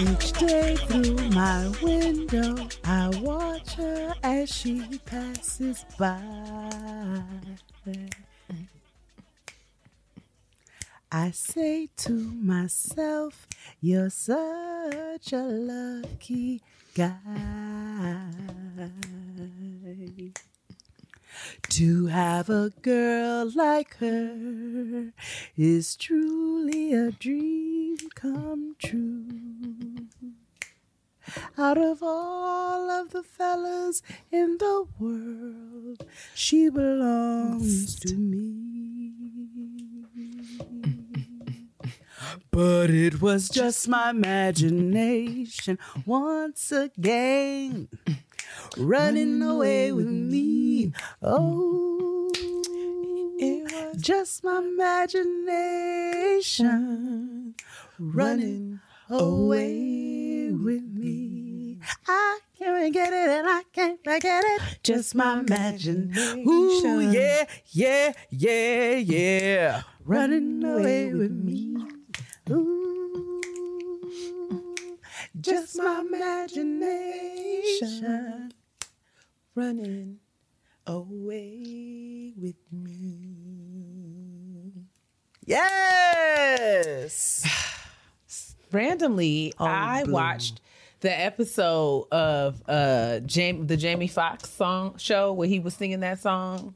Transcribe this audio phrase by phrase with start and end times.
[0.00, 6.20] Each day through my window, I watch her as she passes by.
[11.10, 13.48] I say to myself,
[13.80, 16.62] You're such a lucky
[16.94, 17.18] guy.
[21.62, 25.12] To have a girl like her
[25.56, 30.06] is truly a dream come true.
[31.56, 39.12] Out of all of the fellas in the world, she belongs to me.
[42.50, 47.88] But it was just my imagination once again
[48.76, 50.57] running away with me.
[51.22, 52.30] Oh,
[53.40, 57.54] it was just my imagination
[57.98, 58.80] running
[59.10, 61.78] away with me.
[62.06, 64.60] I can't get it and I can't forget it.
[64.82, 66.48] Just my imagination.
[66.48, 69.82] Ooh, yeah, yeah, yeah, yeah.
[70.04, 71.76] Running away with me.
[72.50, 73.40] Ooh,
[75.40, 78.52] just my imagination
[79.54, 80.18] running
[80.88, 84.72] away with me.
[85.44, 87.46] Yes.
[88.72, 90.12] randomly Oh, I boom.
[90.12, 90.60] watched
[91.00, 96.20] the episode of uh Jamie the Jamie Foxx song show where he was singing that
[96.20, 96.74] song.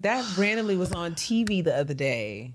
[0.00, 2.52] That randomly was on TV the other day.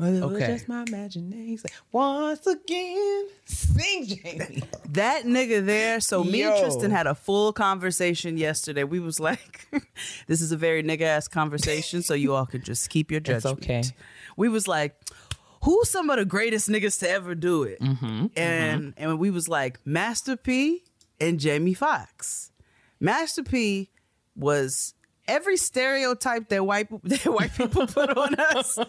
[0.00, 0.46] Well, it was Okay.
[0.52, 1.68] just my imagination.
[1.92, 4.62] Once again, sing Jamie.
[4.92, 6.00] That nigga there.
[6.00, 8.82] So me and Tristan had a full conversation yesterday.
[8.82, 9.68] We was like,
[10.26, 13.28] this is a very nigga ass conversation, so you all can just keep your It's
[13.44, 13.62] judgment.
[13.62, 13.82] okay.
[14.36, 14.96] We was like,
[15.62, 17.80] who's some of the greatest niggas to ever do it?
[17.80, 20.82] Mm-hmm, and and we was like Master P
[21.20, 22.50] and Jamie Foxx.
[22.98, 23.90] Master P
[24.34, 24.94] was
[25.30, 28.74] every stereotype that white that white people put on us.
[28.76, 28.84] This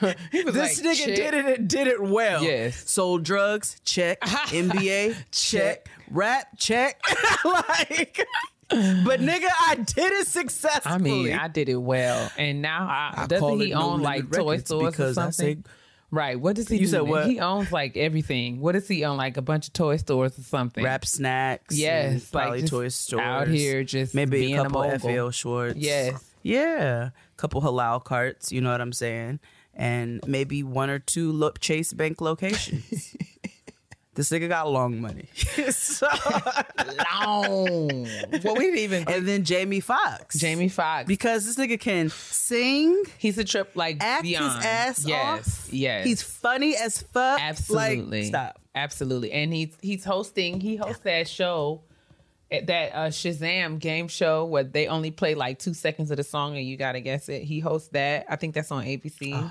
[0.00, 1.16] like, nigga chick.
[1.16, 2.42] did it did it well.
[2.42, 2.90] Yes.
[2.90, 4.20] Sold drugs, check.
[4.20, 5.88] NBA, check.
[6.10, 7.00] Rap, check.
[7.44, 8.26] like,
[8.68, 10.94] but nigga, I did it successfully.
[10.94, 14.58] I mean, I did it well, and now I, I doesn't he own like toy
[14.58, 15.64] stores or something?
[16.12, 16.38] Right.
[16.38, 16.86] What does he You do?
[16.86, 17.26] said what?
[17.26, 18.60] He owns like everything.
[18.60, 19.16] What does he own?
[19.16, 20.84] Like a bunch of toy stores or something?
[20.84, 21.76] rap snacks.
[21.76, 24.98] Yes, probably like just toy stores out here just maybe a a couple mogul.
[25.26, 25.76] FL shorts.
[25.76, 26.22] Yes.
[26.44, 28.52] yeah, A couple halal carts.
[28.52, 29.40] You know what I'm saying?
[29.74, 33.16] And maybe one or two lo- Chase Bank locations.
[34.14, 35.28] this nigga got long money.
[35.72, 36.06] So-
[37.22, 38.06] Long.
[38.44, 39.08] well, we didn't even.
[39.08, 40.38] and then Jamie Foxx.
[40.38, 41.06] Jamie Foxx.
[41.06, 44.56] because this nigga can sing, He's a trip like act beyond.
[44.56, 45.72] his ass yes, off.
[45.72, 47.40] Yes, He's funny as fuck.
[47.40, 48.60] absolutely Like, stop.
[48.74, 50.60] Absolutely, and he's he's hosting.
[50.60, 51.82] He hosts that show,
[52.50, 56.24] eh, that uh, Shazam game show where they only play like two seconds of the
[56.24, 57.42] song and you gotta guess it.
[57.42, 58.26] He hosts that.
[58.30, 59.50] I think that's on ABC.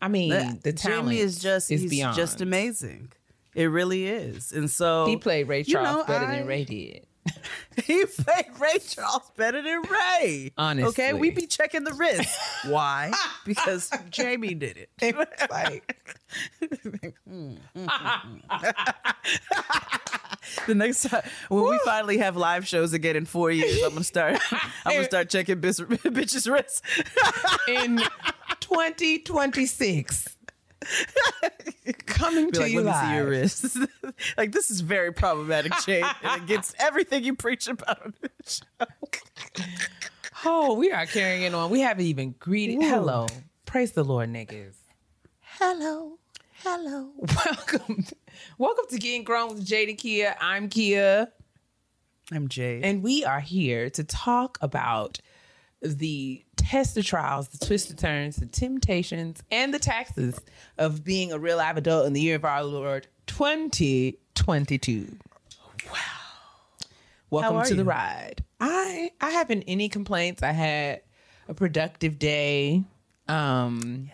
[0.00, 2.16] I mean, That- the talent Jamie is just is he's beyond.
[2.16, 3.10] just amazing.
[3.58, 4.52] It really is.
[4.52, 7.04] And so He played Ray you Charles know, better I- than Ray did.
[7.84, 10.52] he played Ray Charles better than Ray.
[10.56, 10.88] Honestly.
[10.88, 12.34] Okay, we be checking the wrist.
[12.66, 13.12] Why?
[13.44, 14.90] Because Jamie did it.
[15.50, 15.96] like,
[16.62, 17.86] mm, mm,
[18.46, 19.14] mm.
[20.66, 24.04] The next time when we finally have live shows again in four years, I'm gonna
[24.04, 24.38] start.
[24.84, 26.80] I'm gonna start checking bis- bitches' wrists.
[27.68, 28.00] in
[28.60, 30.36] 2026.
[32.06, 33.30] Coming to like, you let me see your live.
[33.30, 33.76] wrist.
[34.36, 38.60] like this is very problematic, Jade, and it gets everything you preach about on this
[38.78, 39.64] show.
[40.44, 41.68] Oh, we are carrying it on.
[41.68, 42.80] We haven't even greeted.
[42.80, 43.26] Hello.
[43.66, 44.76] Praise the Lord, niggas.
[45.40, 46.16] Hello,
[46.62, 47.10] hello.
[47.44, 48.04] Welcome.
[48.56, 50.36] Welcome to Getting Grown with Jade and Keia.
[50.40, 51.28] I'm Keia.
[52.30, 52.84] I'm Jade.
[52.84, 55.18] And we are here to talk about
[55.82, 60.38] the test the trials, the twists, the turns, the temptations, and the taxes
[60.76, 65.16] of being a real live adult in the year of our Lord 2022.
[65.90, 65.98] Wow.
[67.30, 68.44] Welcome to the ride.
[68.60, 70.42] I I haven't any complaints.
[70.42, 71.00] I had
[71.48, 72.84] a productive day.
[73.28, 74.10] Um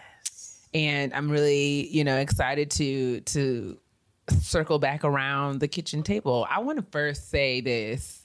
[0.72, 3.78] and I'm really, you know, excited to to
[4.42, 6.46] circle back around the kitchen table.
[6.48, 8.24] I want to first say this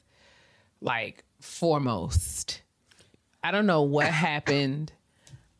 [0.81, 2.61] like foremost.
[3.43, 4.91] I don't know what happened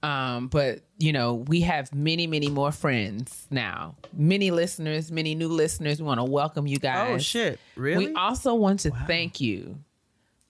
[0.01, 3.95] um but you know, we have many many more friends now.
[4.13, 6.01] Many listeners, many new listeners.
[6.01, 7.15] We want to welcome you guys.
[7.15, 7.59] oh shit!
[7.75, 8.07] Really?
[8.07, 9.79] We also want to thank you,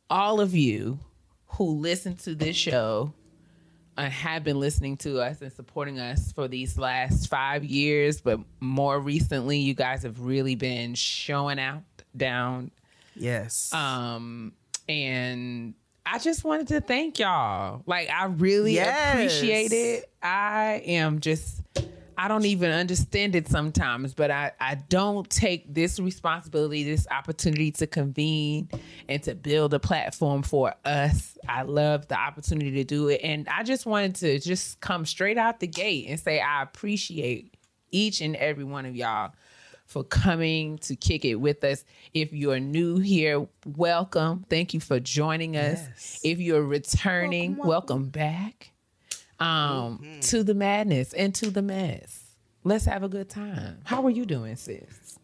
[0.10, 1.00] all of you
[1.50, 3.14] who listen to this show
[3.98, 8.22] and have been listening to us and supporting us for these last five years.
[8.22, 11.84] But more recently, you guys have really been showing out
[12.18, 12.72] down.
[13.16, 13.72] yes.
[13.74, 14.54] Um,
[14.88, 15.76] and
[16.12, 17.84] I just wanted to thank y'all.
[17.86, 19.14] Like, I really Yes.
[19.14, 20.10] appreciate it.
[20.24, 21.62] I am just.
[22.18, 27.72] I don't even understand it sometimes, but I, I don't take this responsibility, this opportunity
[27.72, 28.68] to convene
[29.08, 31.38] and to build a platform for us.
[31.48, 33.22] I love the opportunity to do it.
[33.24, 37.56] And I just wanted to just come straight out the gate and say I appreciate
[37.92, 39.32] each and every one of y'all
[39.90, 41.84] for coming to kick it with us.
[42.14, 44.46] If you're new here, welcome.
[44.48, 45.82] Thank you for joining us.
[45.82, 46.22] Yes.
[46.24, 48.72] If you're returning, welcome, back
[49.40, 52.36] um to the madness and to the mess.
[52.64, 53.80] Let's have a good time.
[53.84, 55.18] How are you doing, sis?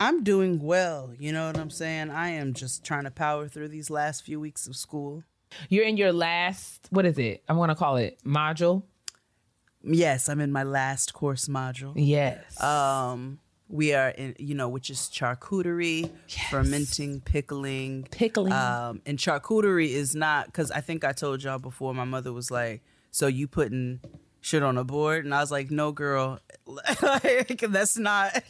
[0.00, 1.12] I'm doing well.
[1.18, 2.10] You know what I'm saying?
[2.10, 5.22] I am just trying to power through these last few weeks of school.
[5.68, 7.44] You're in your last what is it?
[7.48, 8.82] I'm gonna call it module.
[9.82, 11.92] Yes, I'm in my last course module.
[11.94, 12.60] Yes.
[12.60, 13.38] Um,
[13.70, 16.10] we are in, you know, which is charcuterie,
[16.50, 18.52] fermenting, pickling, Pickling.
[18.52, 21.94] Um, and charcuterie is not because I think I told y'all before.
[21.94, 22.82] My mother was like,
[23.12, 24.00] "So you putting
[24.40, 26.40] shit on a board?" And I was like, "No, girl,
[27.02, 28.42] like, that's not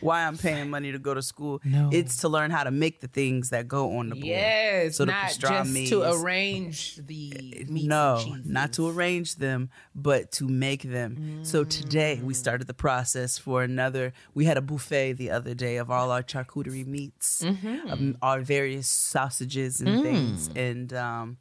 [0.00, 1.60] why I'm paying money to go to school.
[1.64, 1.90] No.
[1.92, 4.26] It's to learn how to make the things that go on the board.
[4.26, 4.96] yes.
[4.96, 10.32] So the not just to arrange the meats no, and not to arrange them, but
[10.32, 11.44] to make them.
[11.44, 14.12] So today we started the process for another.
[14.34, 18.88] We had a buffet the other day of all our charcuterie meats, um, our various
[18.88, 21.38] sausages and things, and um,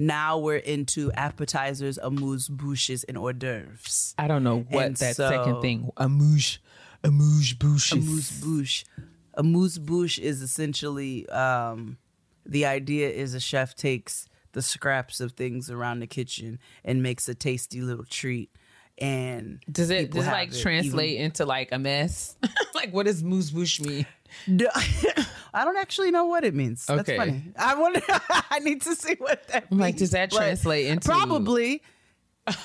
[0.00, 4.14] now we're into appetizers, amuse bouches, and hors d'oeuvres.
[4.18, 5.90] I don't know what And that so- second thing.
[5.98, 6.58] Amuse,
[7.04, 7.92] amuse bouche.
[7.92, 8.84] Amuse bouche.
[9.34, 11.98] Amuse bouche is essentially um,
[12.46, 17.28] the idea is a chef takes the scraps of things around the kitchen and makes
[17.28, 18.50] a tasty little treat.
[18.98, 22.36] And Does it does like it translate into like a mess?
[22.74, 24.06] like what does moose bouche mean?
[25.52, 26.86] I don't actually know what it means.
[26.86, 27.16] That's Okay.
[27.16, 27.42] funny.
[27.58, 28.00] I wonder.
[28.50, 29.66] I need to see what that.
[29.70, 31.82] I'm like, does that But translate into- probably?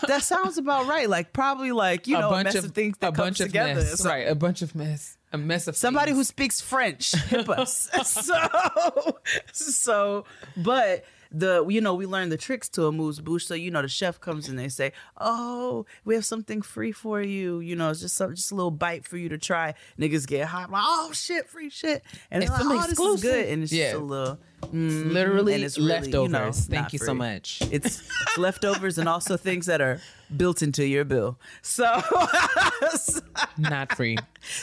[0.08, 1.10] that sounds about right.
[1.10, 3.76] Like probably like you know a, mess of, things that a bunch of together.
[3.76, 4.28] mess, So- right?
[4.28, 7.90] A bunch of mess, a mess of somebody who speaks French hip us.
[8.04, 9.18] so,
[9.54, 10.26] so,
[10.58, 11.06] but
[11.38, 13.46] the you know we learn the tricks to a moose bouche.
[13.46, 17.22] So you know the chef comes and they say, "Oh, we have something free for
[17.22, 17.60] you.
[17.60, 20.48] You know, it's just some, just a little bite for you to try." Niggas get
[20.48, 23.72] hot, like, "Oh shit, free shit!" And It's like, "Oh, this is good," and it's
[23.74, 23.92] Yeah.
[23.92, 24.40] just a little.
[24.74, 26.24] Mhm, literally and it's really, leftovers.
[26.24, 26.52] you know,
[26.82, 27.62] Thank you so much.
[27.72, 30.00] It's, it's leftovers and also things that are
[30.36, 31.38] built into your bill.
[31.62, 31.86] So.
[33.58, 34.18] Not free.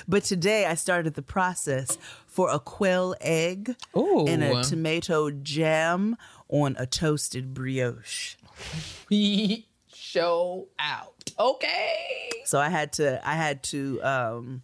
[0.09, 4.27] But today I started the process for a quail egg Ooh.
[4.27, 6.17] and a tomato jam
[6.53, 8.37] on a toasted brioche.
[9.11, 11.31] We show out.
[11.39, 12.31] Okay.
[12.45, 14.63] So I had to I had to um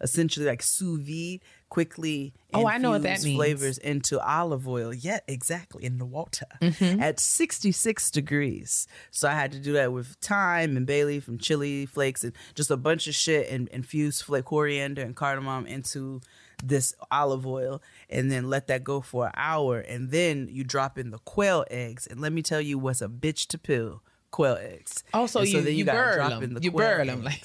[0.00, 3.36] essentially like sous vide quickly Oh, I know what that means.
[3.36, 4.94] flavors into olive oil.
[4.94, 7.00] Yeah, exactly, in the water Mm-hmm.
[7.02, 8.86] at 66 degrees.
[9.10, 12.32] So I had to do that with thyme and bay leaf and chili flakes and
[12.54, 16.20] just a bunch of shit and infuse fla- coriander and cardamom into
[16.66, 20.98] this olive oil and then let that go for an hour and then you drop
[20.98, 24.56] in the quail eggs and let me tell you what's a bitch to peel quail
[24.60, 25.04] eggs.
[25.12, 26.42] So And you- then you gotta burn drop them.
[26.42, 27.44] in the You quail burn them, like-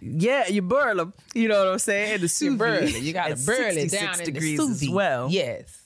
[0.00, 1.14] Yeah, you burn them.
[1.34, 2.12] You know what I'm saying?
[2.12, 3.02] And the sous You burn vide it.
[3.02, 4.94] You gotta burn it 66 down in the sous vide.
[4.94, 5.28] well.
[5.30, 5.80] Yes.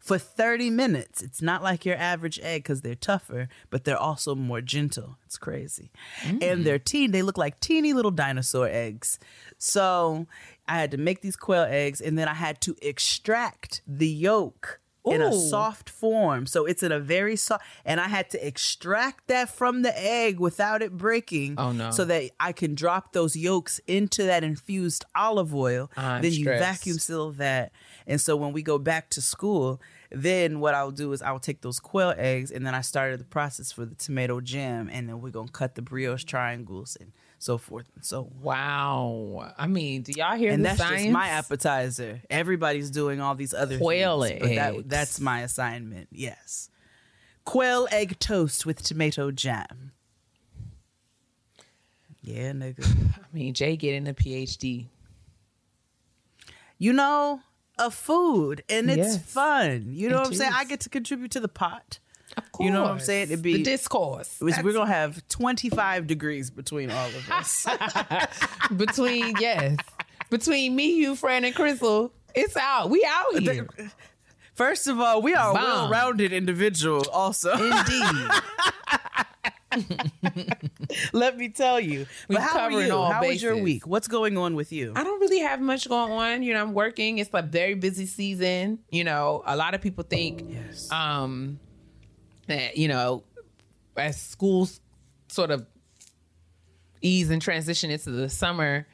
[0.00, 1.20] for 30 minutes.
[1.20, 5.18] It's not like your average egg because they're tougher, but they're also more gentle.
[5.26, 5.90] It's crazy.
[6.24, 6.64] And mm.
[6.64, 9.18] they're teen, they look like teeny little dinosaur eggs.
[9.58, 10.28] So
[10.68, 14.80] I had to make these quail eggs and then I had to extract the yolk
[15.12, 16.46] in a soft form.
[16.46, 20.40] So it's in a very soft, and I had to extract that from the egg
[20.40, 21.54] without it breaking.
[21.58, 21.90] Oh, no.
[21.90, 25.90] So that I can drop those yolks into that infused olive oil.
[25.96, 26.64] I'm then you stressed.
[26.64, 27.72] vacuum seal that.
[28.06, 29.80] And so when we go back to school,
[30.10, 33.24] then what I'll do is I'll take those quail eggs and then I started the
[33.24, 34.88] process for the tomato jam.
[34.92, 38.42] And then we're going to cut the brioche triangles and so forth and so on.
[38.42, 39.52] Wow.
[39.58, 41.02] I mean, do y'all hear And the that's science?
[41.02, 42.22] just my appetizer.
[42.30, 44.84] Everybody's doing all these other Quail things, but that, eggs.
[44.86, 46.08] that's my assignment.
[46.10, 46.70] Yes,
[47.44, 49.92] quail egg toast with tomato jam.
[52.22, 52.84] Yeah, nigga.
[53.18, 54.86] I mean, Jay getting a PhD.
[56.78, 57.40] You know,
[57.78, 59.22] a food, and it's Yes.
[59.32, 59.86] fun.
[59.90, 60.52] You know It what I'm saying?
[60.54, 62.00] I get to contribute to the pot.
[62.36, 63.24] Of You know what I'm saying?
[63.30, 67.66] It'd be- the discourse was- we're gonna have 25 degrees between all of us.
[68.76, 69.76] between yes,
[70.30, 72.12] between me, you, Fran, and Crystal.
[72.34, 72.90] It's out.
[72.90, 73.66] We out here.
[74.54, 75.62] First of all, we are a Bomb.
[75.64, 77.04] well-rounded individual.
[77.12, 78.30] Also, Indeed.
[81.12, 82.06] let me tell you.
[82.28, 82.92] We But how are you?
[82.92, 83.86] all How was your week?
[83.86, 84.92] What's going on with you?
[84.96, 86.42] I don't really have much going on.
[86.42, 87.18] You know, I'm working.
[87.18, 88.78] It's a very busy season.
[88.90, 90.90] You know, a lot of people think Yes.
[90.90, 91.58] um
[92.46, 93.24] that, you know,
[93.96, 94.80] as schools
[95.28, 95.66] sort of
[97.02, 98.86] ease and transition into the summer,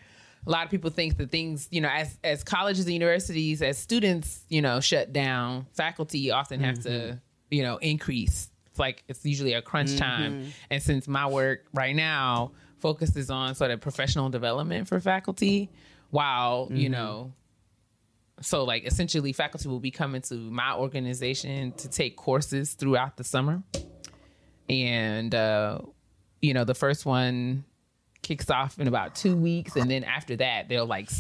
[0.47, 3.79] a lot of people think that things, you know, as as colleges and universities, as
[3.79, 7.17] students, you know, shut down, faculty often have to, mm-hmm.
[7.51, 8.51] you know, increase.
[8.67, 9.99] It's like it's usually a crunch mm-hmm.
[9.99, 10.53] time.
[10.71, 15.71] And since my work right now focuses on sort of professional development for faculty,
[16.11, 16.93] while, you mm-hmm.
[16.93, 17.33] know,
[18.43, 23.25] so like essentially faculty will be coming to my organization to take courses throughout the
[23.25, 23.63] summer.
[24.69, 25.79] And uh,
[26.41, 27.65] you know, the first one
[28.23, 31.11] kicks off in about two weeks, and then after that, they're like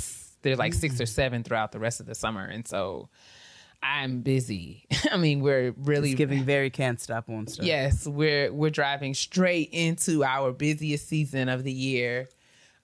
[0.42, 3.08] they're like six or seven throughout the rest of the summer, and so
[3.82, 4.86] I'm busy.
[5.10, 7.66] I mean, we're really It's giving very can't stop on stuff.
[7.66, 12.28] Yes, we're we're driving straight into our busiest season of the year.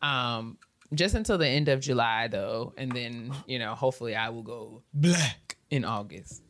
[0.02, 0.58] Um
[0.94, 4.82] just until the end of July though, and then, you know, hopefully I will go
[4.94, 6.42] black in August.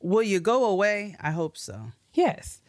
[0.00, 1.16] Will you go away?
[1.20, 1.92] I hope so.
[2.14, 2.60] Yes.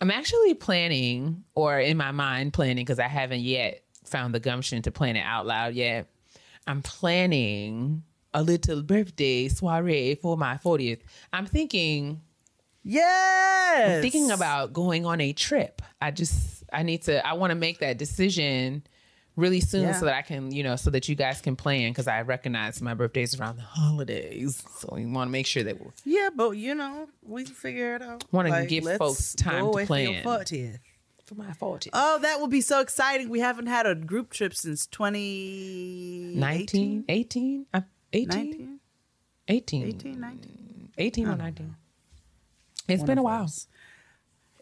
[0.00, 4.82] I'm actually planning or in my mind planning because I haven't yet found the gumption
[4.82, 6.08] to plan it out loud yet.
[6.66, 8.02] I'm planning
[8.34, 11.00] a little birthday soiree for my 40th.
[11.32, 12.20] I'm thinking
[12.82, 14.00] Yes.
[14.02, 15.82] thinking about going on a trip.
[16.00, 18.84] I just I need to I want to make that decision
[19.36, 19.92] really soon Yeah.
[19.98, 22.80] so that I can, you know, so that you guys can plan because I recognize
[22.80, 24.62] my birthday's around the holidays.
[24.78, 27.94] So we want to make sure that we Yeah, but you know, we can figure
[27.96, 28.24] it out.
[28.32, 30.24] Wanna give folks time to for plan.
[30.24, 30.78] 40th.
[31.26, 31.90] for my 40.
[31.92, 33.28] Oh, that will be so exciting.
[33.28, 37.80] We haven't had a group trip since 20 19, 18, uh,
[38.12, 38.80] 18, 19,
[39.48, 40.88] 18, 18, 19.
[40.98, 41.76] 18 or 19.
[42.88, 43.50] It's been a while.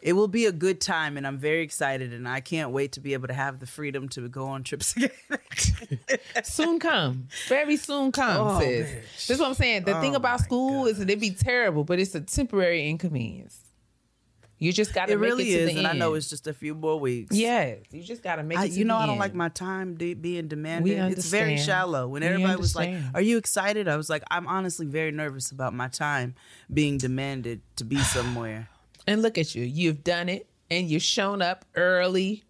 [0.05, 2.99] It will be a good time, and I'm very excited, and I can't wait to
[2.99, 5.09] be able to have the freedom to go on trips again.
[6.43, 7.27] soon come.
[7.47, 8.87] Very soon come, Oh, sis.
[8.87, 9.27] bitch.
[9.27, 9.85] That's what I'm saying.
[9.85, 12.87] The thing Oh, about my school is that it be terrible, but it's a temporary
[12.87, 13.59] inconvenience.
[14.59, 15.95] You just got to it make really it to is, the and end.
[15.95, 17.35] I know it's just a few more weeks.
[17.35, 20.13] Yes, you just got to make it you know, I don't like my time de-
[20.13, 20.83] being demanded.
[20.83, 22.07] We It's very shallow.
[22.07, 25.51] When We everybody was like, "Are you excited?" I was like, "I'm honestly very nervous
[25.51, 26.35] about my time
[26.71, 28.69] being demanded to be somewhere."
[29.07, 29.63] And look at you.
[29.63, 32.43] You've done it and you've shown up early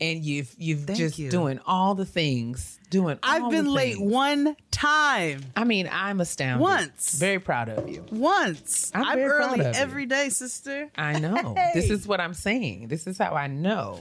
[0.00, 1.30] and you've you've Thank just you.
[1.30, 2.78] doing all the things.
[2.90, 5.42] Doing I've been late one time.
[5.54, 6.62] I mean, I'm astounded.
[6.62, 7.18] Once.
[7.18, 8.04] Very proud of you.
[8.10, 8.90] Once.
[8.94, 9.72] I'm I'm, early you.
[9.74, 10.90] every day, sister.
[10.96, 11.54] I know.
[11.74, 12.88] This is what I'm saying.
[12.88, 14.00] This is how I know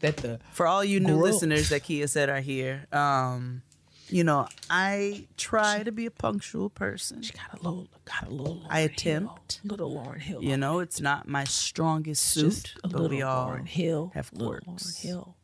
[0.00, 1.32] that the For all you new Growth.
[1.32, 3.62] listeners that Keia said are here, um,
[4.12, 7.22] you know, I try to be a punctual person.
[7.22, 9.60] she got a little got a little Lauryn I Hill, attempt.
[9.64, 10.42] little Lauryn Hill.
[10.42, 14.10] You know, it's not my strongest suit, just a but little we all Lauryn Hill,
[14.14, 14.66] have little quirks.
[14.66, 15.36] Lauryn Hill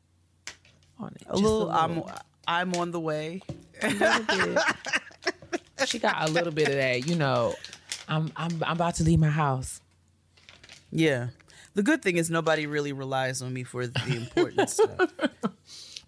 [0.99, 1.23] on it.
[1.28, 2.02] A Just little, I'm.
[2.49, 3.42] I'm on the way.
[5.87, 7.06] she got a little bit of that.
[7.06, 7.54] You know,
[8.08, 9.80] I'm I'm I'm about to leave my house.
[10.90, 11.28] Yeah.
[11.75, 15.12] The good thing is nobody really relies on me for the important stuff.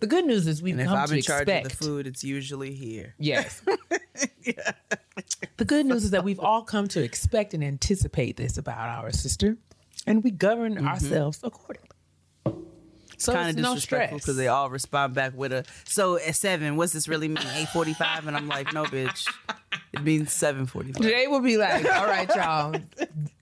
[0.00, 1.66] The good news is we've And if come I'm to in charge expect.
[1.66, 3.14] of the food, it's usually here.
[3.18, 3.62] Yes.
[5.58, 9.10] The good news is that we've all come to expect and anticipate this about our
[9.10, 9.56] sister,
[10.06, 10.88] and we govern mm-hmm.
[10.88, 11.88] ourselves accordingly.
[13.18, 16.92] So kind of disrespectful because they all respond back with a so at seven what's
[16.92, 19.26] this really mean 8.45 and i'm like no bitch
[19.92, 21.02] It means seven forty five.
[21.02, 22.74] Jay will be like, "All right, y'all,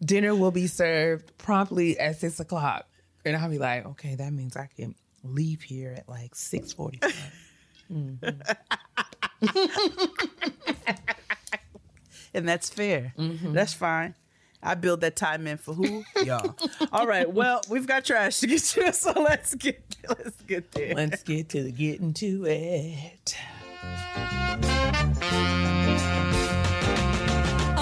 [0.04, 2.86] dinner will be served promptly at six o'clock,"
[3.24, 4.94] and I'll be like, "Okay, that means I can
[5.26, 7.32] leave here at like six forty-five.
[7.92, 8.40] Mm-hmm.
[12.34, 13.14] and that's fair.
[13.18, 13.52] Mm-hmm.
[13.52, 14.14] That's fine.
[14.62, 16.02] I build that time in for who?
[16.24, 16.56] Y'all.
[16.92, 17.30] All right.
[17.30, 20.94] Well, we've got trash to get to, so let's get let's get there.
[20.94, 23.36] Let's get to the getting to it."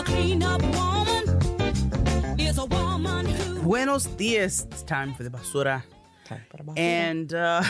[0.04, 4.66] Clean up woman is a woman who Buenos dias.
[4.70, 5.82] It's time for the basura.
[6.76, 7.62] And uh,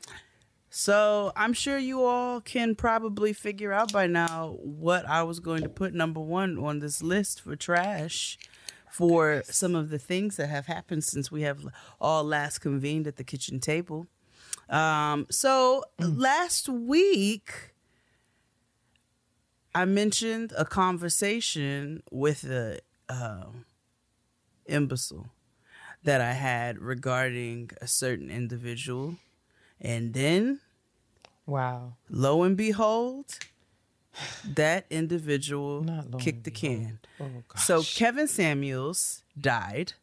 [0.70, 5.62] so I'm sure you all can probably figure out by now what I was going
[5.62, 8.38] to put number one on this list for trash
[8.90, 11.66] for some of the things that have happened since we have
[12.00, 14.06] all last convened at the kitchen table.
[14.70, 17.74] Um, so last week,
[19.74, 23.48] I mentioned a conversation with a uh,
[24.66, 25.28] imbecile
[26.06, 29.16] that I had regarding a certain individual.
[29.80, 30.60] And then,
[31.46, 31.96] Wow.
[32.08, 33.38] lo and behold,
[34.54, 35.84] that individual
[36.18, 36.98] kicked the and can.
[37.20, 37.42] Oh.
[37.56, 39.94] So Kevin Samuels died.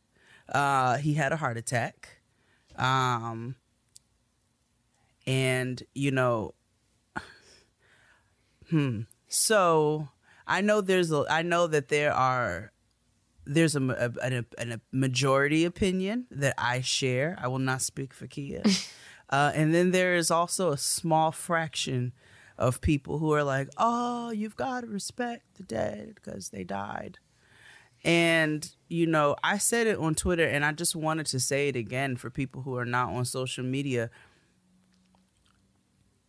[0.50, 2.19] Uh, he had a heart attack.
[2.75, 3.55] Um,
[5.25, 6.53] and, you know,
[8.69, 9.01] hmm.
[9.29, 10.10] So
[10.45, 12.73] I know there's a, I know that there are,
[13.45, 17.38] there's a, a, a, a majority opinion that I share.
[17.41, 18.63] I will not speak for Kia.
[19.29, 22.13] uh, and then there is also a small fraction
[22.57, 27.19] of people who are like, oh, you've got to respect the dead because they died.
[28.03, 31.75] And, you know, I said it on Twitter and I just wanted to say it
[31.75, 34.09] again for people who are not on social media.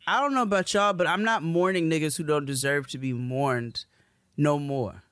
[0.06, 3.12] I don't know about y'all, but I'm not mourning niggas who don't deserve to be
[3.12, 3.86] mourned
[4.36, 5.03] no more.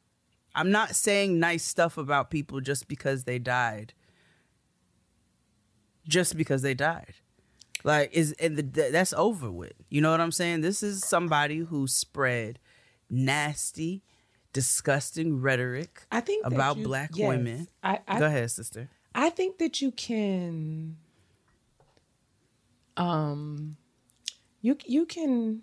[0.55, 3.95] I'm not saying nice stuff about people just because they died.
[6.07, 7.15] Just because they died.
[7.85, 9.73] Like is and the, that's over with.
[9.89, 10.61] You know what I'm saying?
[10.61, 12.59] This is somebody who spread
[13.11, 14.03] nasty,
[14.53, 17.29] disgusting rhetoric I think about you- black yes.
[17.29, 17.69] women.
[17.83, 18.89] I, I Go ahead, sister.
[19.15, 20.97] I think that you can
[22.97, 23.77] um
[24.61, 25.63] you you can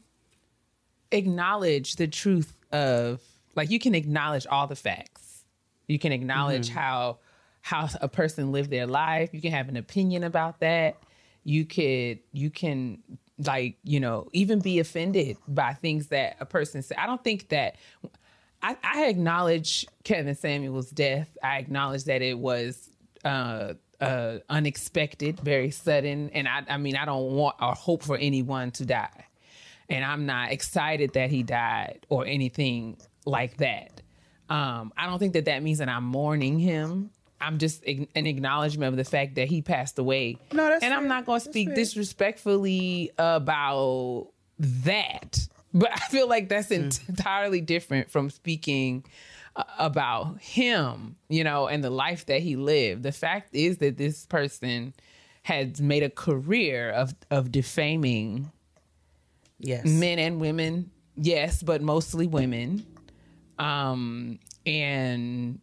[1.12, 3.22] acknowledge the truth of
[3.60, 5.44] like you can acknowledge all the facts.
[5.88, 7.20] You can acknowledge how
[7.62, 9.34] how a person lived their life.
[9.34, 10.96] You can have an opinion about that.
[11.44, 13.04] You could you can
[13.38, 16.98] like, you know, even be offended by things that a person said.
[16.98, 17.76] I don't think that
[18.62, 21.38] I, I acknowledge Kevin Samuel's death.
[21.44, 22.90] I acknowledge that it was
[23.26, 28.18] uh, uh, unexpected, very sudden, and I, I mean, I don't want or hope for
[28.18, 29.26] anyone to die,
[29.90, 32.98] and I'm not excited that he died or anything
[33.30, 34.02] like that.
[34.50, 37.12] Um, I don't think that that means that I'm mourning him.
[37.42, 40.38] I'm just ag- an acknowledgement of the fact that he passed away.
[40.52, 41.76] No, that's and I'm not going to speak fair.
[41.76, 44.28] disrespectfully about
[44.60, 45.48] that.
[45.72, 47.10] But I feel like that's Mm.
[47.10, 49.06] entirely different from speaking
[49.56, 53.04] uh, about him, you know, and the life that he lived.
[53.04, 54.96] The fact is that this person
[55.44, 58.52] has made a career of of defaming
[59.60, 59.86] Yes.
[59.86, 62.86] men and women, yes, but mostly women.
[63.60, 65.60] Um, and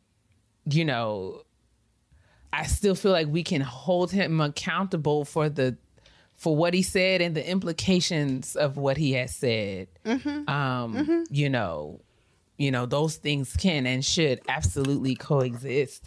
[0.68, 1.42] you know,
[2.52, 5.76] I still feel like we can hold him accountable for the
[6.34, 9.88] for what he said and the implications of what he has said.
[10.48, 12.00] Um, you know,
[12.58, 16.04] you know, those things can and should absolutely coexist.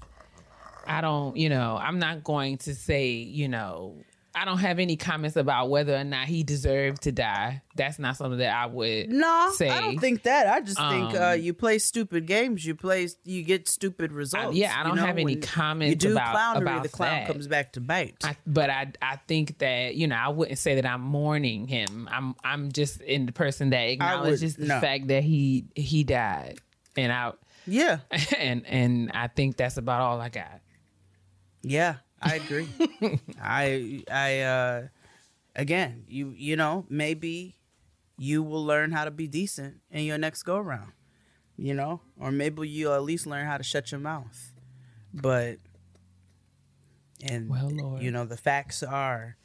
[0.86, 3.96] I don't, you know, I'm not going to say, you know,
[4.42, 7.62] I don't have any comments about whether or not he deserved to die.
[7.76, 9.70] That's not something that I would No, say.
[9.70, 10.48] I don't think that.
[10.48, 12.66] I just think uh, Um, you play stupid games.
[12.66, 14.56] You play, you get stupid results.
[14.56, 15.06] yeah, I don't know?
[15.06, 17.28] have any comments You do about- clownery, about the clown that.
[17.28, 18.16] comes back to bite.
[18.24, 22.08] I, but I I think that you know I wouldn't say that I'm mourning him.
[22.12, 24.80] I'm I'm just in the person that acknowledges the no.
[24.80, 26.60] fact that he he died,
[26.98, 27.34] and I
[27.68, 28.00] yeah,
[28.38, 30.62] and and I think that's about all I got.
[31.62, 32.68] yeah, I agree.
[33.42, 34.88] I, I, uh,
[35.56, 37.56] again, you, you know, maybe
[38.18, 40.92] you will learn how to be decent in your next go around.
[41.58, 44.54] You know, or maybe you'll at least learn how to shut your mouth.
[45.14, 45.58] But,
[47.22, 48.02] and Well, Lord.
[48.02, 49.36] you know, the facts are,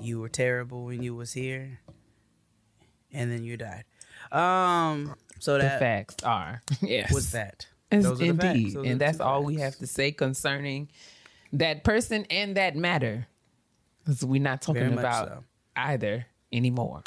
[0.00, 1.80] you were terrible when you was here,
[3.12, 3.82] and then you died.
[4.30, 7.66] Um, so that The facts are yes, was that.
[7.90, 8.44] Yes, Those are the facts.
[8.44, 10.88] indeed, Those are the and that's two all we have to say concerning
[11.52, 13.26] that person and that matter,
[14.04, 15.44] because we're not talking about so.
[15.76, 17.02] either anymore.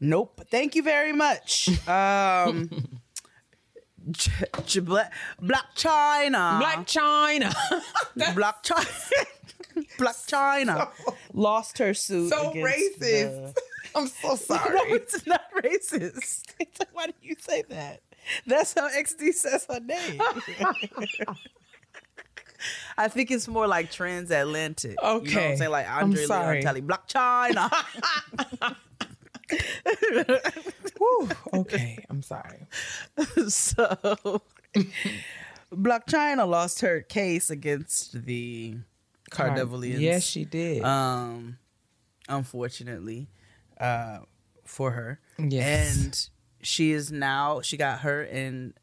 [0.00, 0.42] Nope.
[0.50, 1.68] Thank you very much.
[1.88, 2.68] Um,
[4.12, 4.28] Ch-
[4.66, 5.12] Ch- Black,
[5.42, 6.60] Blac Chyna.
[6.62, 7.52] Blac Chyna.
[8.16, 9.24] Blac Chyna.
[9.98, 10.90] Blac Chyna
[11.32, 12.30] lost her suit.
[12.30, 12.98] so racist.
[13.00, 13.54] the-
[13.94, 14.74] I'm so sorry.
[14.74, 14.92] No, sorry.
[14.92, 16.42] it's not racist.
[16.60, 18.00] It's like, why do you say that?
[18.46, 20.20] That's how XD says her name.
[22.98, 24.92] I think it's more like transatlantic.
[24.92, 25.50] You know what Okay.
[25.52, 25.70] I'm saying?
[25.70, 26.62] Like Andre sorry.
[26.62, 27.70] Blac Chyna.
[30.98, 31.28] Whew.
[31.54, 32.66] Okay, I'm sorry.
[33.48, 34.40] so
[35.72, 38.76] Blac Chyna lost her case against the
[39.30, 40.00] Cardevilians.
[40.00, 40.82] Yes, she did.
[40.84, 41.58] um
[42.28, 43.28] unfortunately
[43.80, 44.18] uh
[44.64, 45.96] for her Yes.
[46.04, 46.28] and
[46.60, 48.74] she is now she got her and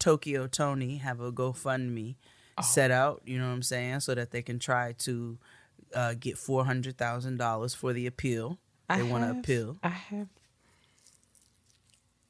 [0.00, 2.16] Tokyo Toni have a gofundme
[2.58, 2.62] Oh.
[2.62, 5.38] set out you know what i'm saying so that they can try to
[5.94, 8.58] uh, get $400000 for the appeal
[8.94, 10.28] they want to appeal I have.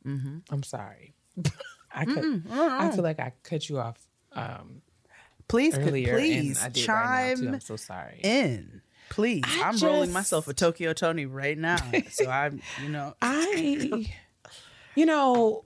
[0.06, 0.38] Mm-hmm.
[0.50, 1.14] I'm sorry.
[1.92, 2.44] I could.
[2.50, 3.98] I feel like I cut you off
[4.32, 4.82] um,
[5.48, 8.20] please earlier, please did right chime I'm so sorry.
[8.22, 11.78] in please I i'm rolling myself a Tokyo Toni right now
[12.10, 14.06] so i'm you know I,
[14.98, 15.64] you know,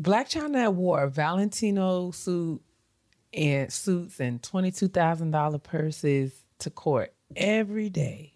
[0.00, 2.60] Blac Chyna wore a Valentino suit
[3.32, 8.34] and suits and twenty two thousand dollar purses to court every day,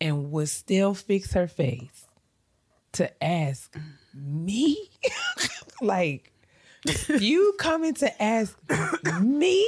[0.00, 2.06] and would still fix her face
[2.92, 3.76] to ask
[4.14, 4.90] me,
[5.82, 6.32] like,
[7.08, 8.56] you coming to ask
[9.20, 9.66] me?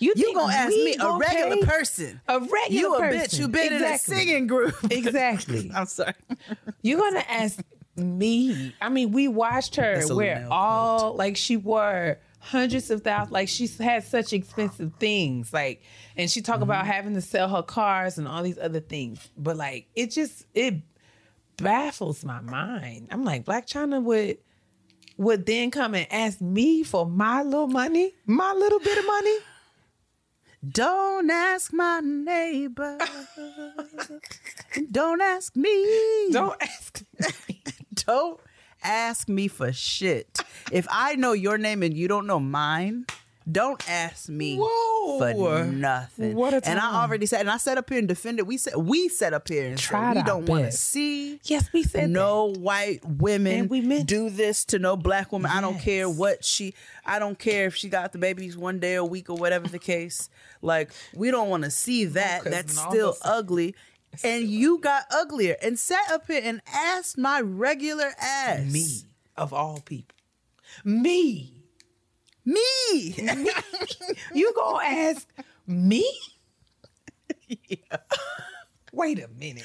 [0.00, 1.62] You, you gonna ask me a gonna regular pay?
[1.66, 3.18] person A regular you a person.
[3.20, 5.70] bitch you been in a singing group Exactly.
[5.74, 6.14] i'm sorry
[6.82, 7.60] You're gonna ask
[7.96, 8.74] me.
[8.80, 13.32] I mean, we watched her a wear all like she wore hundreds of thousands.
[13.32, 15.52] Like she had such expensive things.
[15.52, 15.82] Like,
[16.16, 16.62] and she talk Mm-hmm.
[16.62, 19.28] about having to sell her cars and all these other things.
[19.36, 20.76] But like, it just it
[21.58, 23.08] baffles my mind.
[23.10, 24.38] I'm like, Blac Chyna would
[25.18, 29.36] would then come and ask me for my little money, my little bit of money.
[30.68, 32.98] Don't ask my neighbor.
[34.90, 36.30] Don't ask me.
[36.32, 37.02] Don't ask
[37.48, 37.62] me.
[37.94, 38.40] Don't
[38.82, 40.38] ask me for shit.
[40.70, 43.06] If I know your name and you don't know mine,
[43.50, 45.18] don't ask me Whoa.
[45.32, 46.34] for nothing.
[46.34, 48.46] What a And I already said, and I sat up here and defended.
[48.46, 51.40] We said we set up here and Tried said we don't want to see.
[51.44, 55.50] Yes, we said no white women And we meant do this to no black woman.
[55.50, 56.74] I don't care what she.
[57.04, 59.78] I don't care if she got the babies one day a week or whatever the
[59.78, 60.28] case.
[60.62, 62.42] Like we don't want to see that.
[62.42, 63.74] 'cause That's still ugly.
[64.24, 68.70] And you got uglier and sat up here and asked my regular ass.
[68.72, 68.84] me
[69.36, 70.16] of all people.
[70.84, 71.59] Me.
[72.54, 73.46] Me.
[74.34, 75.28] You gonna ask
[75.66, 76.04] me?
[77.48, 77.96] Yeah.
[78.92, 79.64] Wait a minute.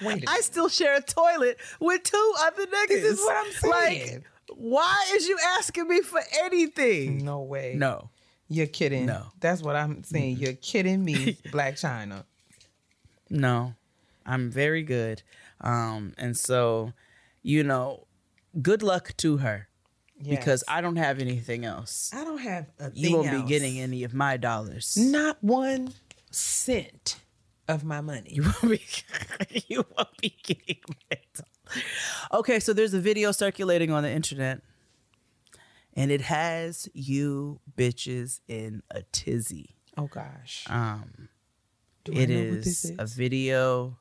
[0.00, 0.28] Wait a minute.
[0.28, 2.88] I still share a toilet with two other niggas.
[2.88, 4.14] This is what I'm saying.
[4.14, 4.24] Like,
[4.56, 7.24] why is you asking me for anything?
[7.24, 7.74] no way.
[7.76, 8.10] No.
[8.48, 9.06] You're kidding.
[9.06, 9.24] No.
[9.40, 10.36] That's what I'm saying.
[10.38, 11.14] You're kidding me,
[11.46, 12.24] Blac Chyna.
[13.28, 13.74] No,
[14.24, 15.22] I'm very good.
[15.60, 16.92] Um, and so,
[17.42, 18.06] you know,
[18.62, 19.68] good luck to her
[20.22, 22.10] because I don't have anything else.
[22.14, 23.42] I don't have a You won't else.
[23.42, 24.96] be getting any of my dollars.
[24.96, 25.92] not one
[26.30, 27.20] cent
[27.68, 28.30] of my money.
[28.32, 28.80] You won't be,
[29.68, 31.84] you won't be getting my dollars.
[32.32, 34.60] Okay, so there's a video circulating on the internet,
[35.94, 39.76] and it has you bitches in a tizzy.
[39.98, 40.64] Oh gosh.
[40.68, 41.28] Um,
[42.04, 43.98] Do I It this is a video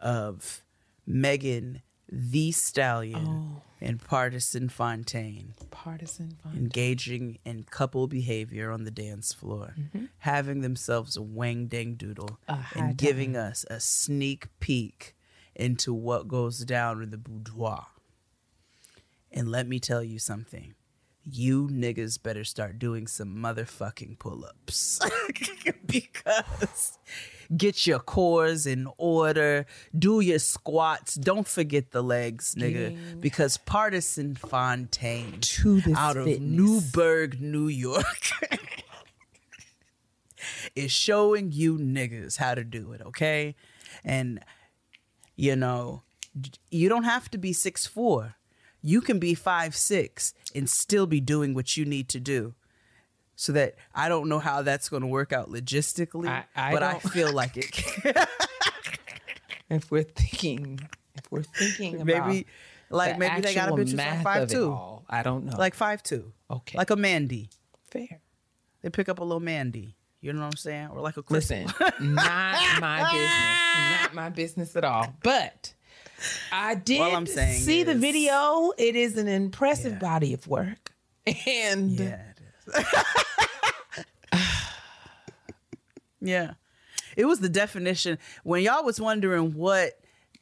[0.00, 0.62] of
[1.06, 3.62] Megan Thee Stallion Oh.
[3.80, 6.56] and Pardison Fontaine partisan fun.
[6.56, 9.74] engaging in couple behavior on the dance floor,
[10.18, 12.38] having themselves a wang dang doodle,
[12.74, 15.16] and giving us a sneak peek
[15.54, 17.86] into what goes down in the boudoir.
[19.32, 20.74] And let me tell you something.
[21.24, 25.00] You niggas better start doing some motherfucking pull ups.
[25.86, 26.98] because
[27.56, 29.66] get your cores in order,
[29.98, 31.14] do your squats.
[31.14, 33.20] Don't forget the legs, nigga.
[33.20, 36.50] Because Pardison Fontaine To this out of fitness.
[36.50, 38.04] Newburgh, New York.
[40.74, 43.54] is showing you niggas how to do it, okay?
[44.04, 44.40] And
[45.36, 46.02] you know,
[46.70, 48.36] you don't have to be six four.
[48.86, 52.54] You can be five six and still be doing what you need to do.
[53.34, 56.82] So that I don't know how that's going to work out logistically, I- I but
[56.82, 57.72] I feel like it.
[57.72, 58.14] Can.
[59.70, 60.78] If we're thinking,
[61.16, 62.46] if we're thinking about maybe,
[62.90, 65.56] like the maybe they got a bitch like five two all, I don't know.
[65.56, 67.48] like five two, okay, like a Mandy.
[67.90, 68.20] fair.
[68.82, 69.96] They pick up a little Mandy.
[70.20, 70.88] You know what I'm saying?
[70.88, 71.56] Or like a Crystal.
[71.58, 74.00] Listen, not my business.
[74.02, 75.14] Not my business at all.
[75.22, 75.74] But
[76.52, 78.72] I did All I'm saying see the video.
[78.78, 80.90] It is an impressive body of work.
[81.46, 82.20] And Yeah,
[82.76, 82.84] it
[84.32, 84.40] is.
[86.20, 86.54] yeah.
[87.16, 88.18] It was the definition.
[88.42, 89.92] When y'all was wondering what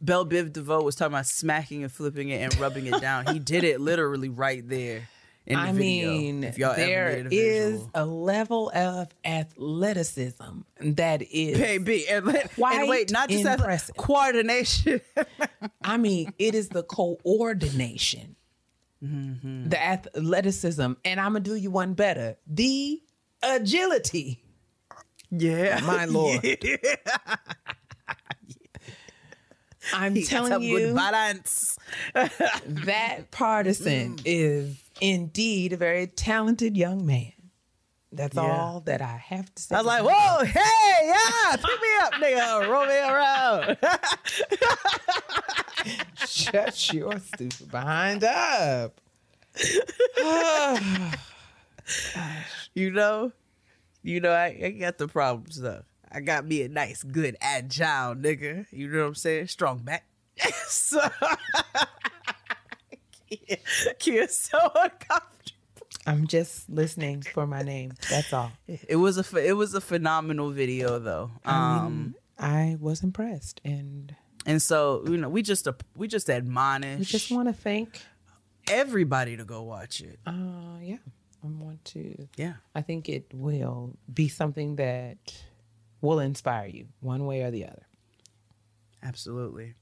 [0.00, 3.38] Belle Biv DeVoe was talking about smacking and flipping it and rubbing it down, he
[3.38, 5.08] did it literally right there
[5.46, 6.10] in the I video.
[6.12, 7.90] mean, if y'all there ever a is visual.
[7.94, 13.96] a level of athleticism that is Baby, and, and wait, not just impressive.
[13.96, 15.00] coordination.
[15.84, 18.36] I mean, it is the coordination,
[19.04, 19.68] Mm-hmm.
[19.68, 23.02] the athleticism, and I'm gonna do you one better: the
[23.42, 24.44] agility.
[25.30, 26.40] yeah, My lord,
[29.92, 31.76] I'm He telling you good balance.
[32.14, 37.32] that Pardison is indeed a very talented young man.
[38.12, 38.42] That's Yeah.
[38.42, 39.74] all that I have to say.
[39.74, 43.78] I was like, whoa, hey, yeah, pick me up, nigga, roll me around.
[46.26, 49.00] shut your stupid behind up.
[52.74, 53.32] You know,
[54.02, 55.82] you know, I, I got the problems though.
[56.10, 58.66] I got me a nice, good, agile nigga.
[58.70, 59.48] You know what I'm saying?
[59.48, 60.06] Strong back.
[60.68, 61.00] so,
[63.48, 63.58] Keia,
[63.98, 65.28] Keia's so uncomfortable.
[66.06, 67.92] I'm just listening for my name.
[68.10, 68.50] That's all.
[68.66, 71.30] It was a it was a phenomenal video though.
[71.44, 74.14] Um, I was impressed, and
[74.44, 78.00] and so you know, we just uh, we just admonish we just want to thank.
[78.68, 80.18] everybody to go watch it.
[80.26, 80.96] Uh, yeah,
[81.44, 82.28] I want to.
[82.36, 82.54] Yeah.
[82.74, 85.18] I think it will be something that
[86.00, 87.86] will inspire you one way or the other.
[89.02, 89.74] Absolutely.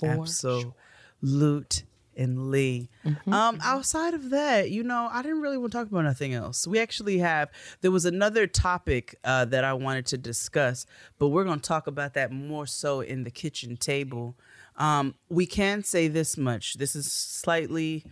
[0.00, 1.84] For Absolute
[2.16, 2.88] and Lee.
[3.26, 6.66] um, outside of that, you know, I didn't really want to talk about nothing else.
[6.66, 10.86] We actually have there was another topic uh, that I wanted to discuss,
[11.18, 14.36] but we're going to talk about that more so in the kitchen table.
[14.76, 18.04] Um, we can say this much: this is slightly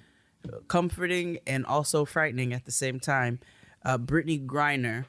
[0.69, 3.41] comforting and also frightening at the same time.
[3.85, 5.07] Uh, Brittney Griner.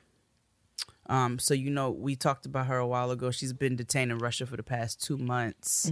[1.08, 3.32] Um, so you know, we talked about her a while ago.
[3.32, 5.92] She's been detained in Russia for the past two months,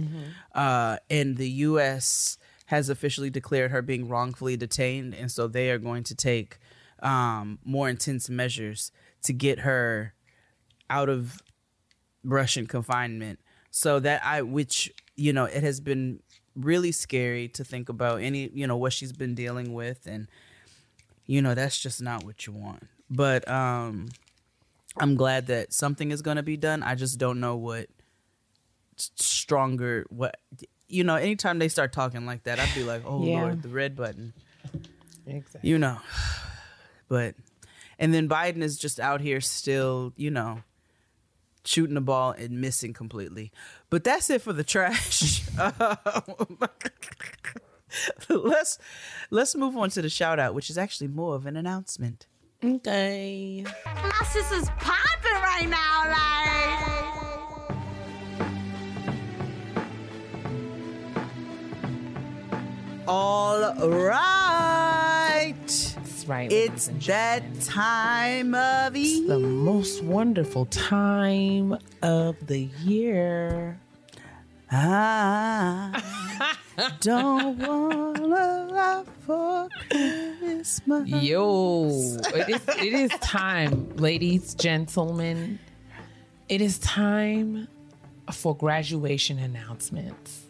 [0.54, 2.38] uh, and the U.S.
[2.70, 6.58] has officially declared her being wrongfully detained, and so they are going to take
[7.02, 8.92] um, more intense measures
[9.24, 10.14] to get her
[10.88, 11.42] out of
[12.22, 13.40] Russian confinement.
[13.72, 16.20] So that I, which you know, it has been
[16.54, 20.28] really scary to think about any, you know, what she's been dealing with, and
[21.26, 22.86] you know, that's just not what you want.
[23.10, 24.10] But um,
[24.96, 26.84] I'm glad that something is going to be done.
[26.84, 27.88] I just don't know what
[28.96, 30.36] stronger what
[30.90, 31.14] you know.
[31.16, 33.42] Anytime they start talking like that, I'd be like, oh Yeah.
[33.42, 34.32] lord, the red button,
[35.26, 35.68] exactly.
[35.70, 35.98] you know.
[37.08, 37.34] But
[37.98, 40.62] and then Biden is just out here still, you know,
[41.64, 43.52] shooting the ball and missing completely.
[43.90, 45.42] But that's it for the trash.
[48.30, 48.78] Oh let's
[49.30, 52.28] let's move on to the shout out, which is actually more of an announcement.
[52.62, 53.64] Okay.
[53.84, 57.19] My sister's popping right now, like.
[63.08, 65.54] All right.
[65.56, 66.52] That's right.
[66.52, 73.80] It's that time of the most wonderful time of the year.
[74.70, 76.56] I ah.
[77.00, 81.08] don't wanna laugh for Christmas.
[81.08, 81.86] Yo,
[82.34, 85.58] it is it is time, ladies, gentlemen.
[86.48, 87.66] It is time
[88.32, 90.49] for graduation announcements.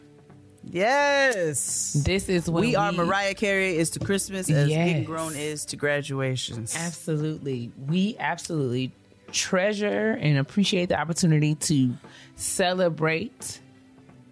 [0.72, 1.92] Yes.
[1.94, 4.88] This is when we, are Mariah Carey is to Christmas as Yes.
[4.88, 6.74] getting grown is to graduations.
[6.76, 7.72] Absolutely.
[7.86, 8.92] We absolutely
[9.32, 11.94] treasure and appreciate the opportunity to
[12.36, 13.60] celebrate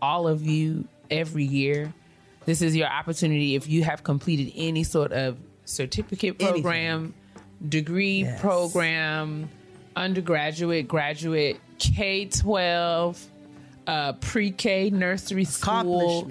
[0.02, 1.92] all of you every year.
[2.46, 6.62] This is your opportunity if you have completed any sort of certificate Anything.
[6.62, 7.14] program,
[7.68, 8.40] degree Yes.
[8.40, 9.48] program,
[9.96, 13.22] undergraduate, graduate, K 12,
[13.88, 16.30] uh, pre K, nursery school,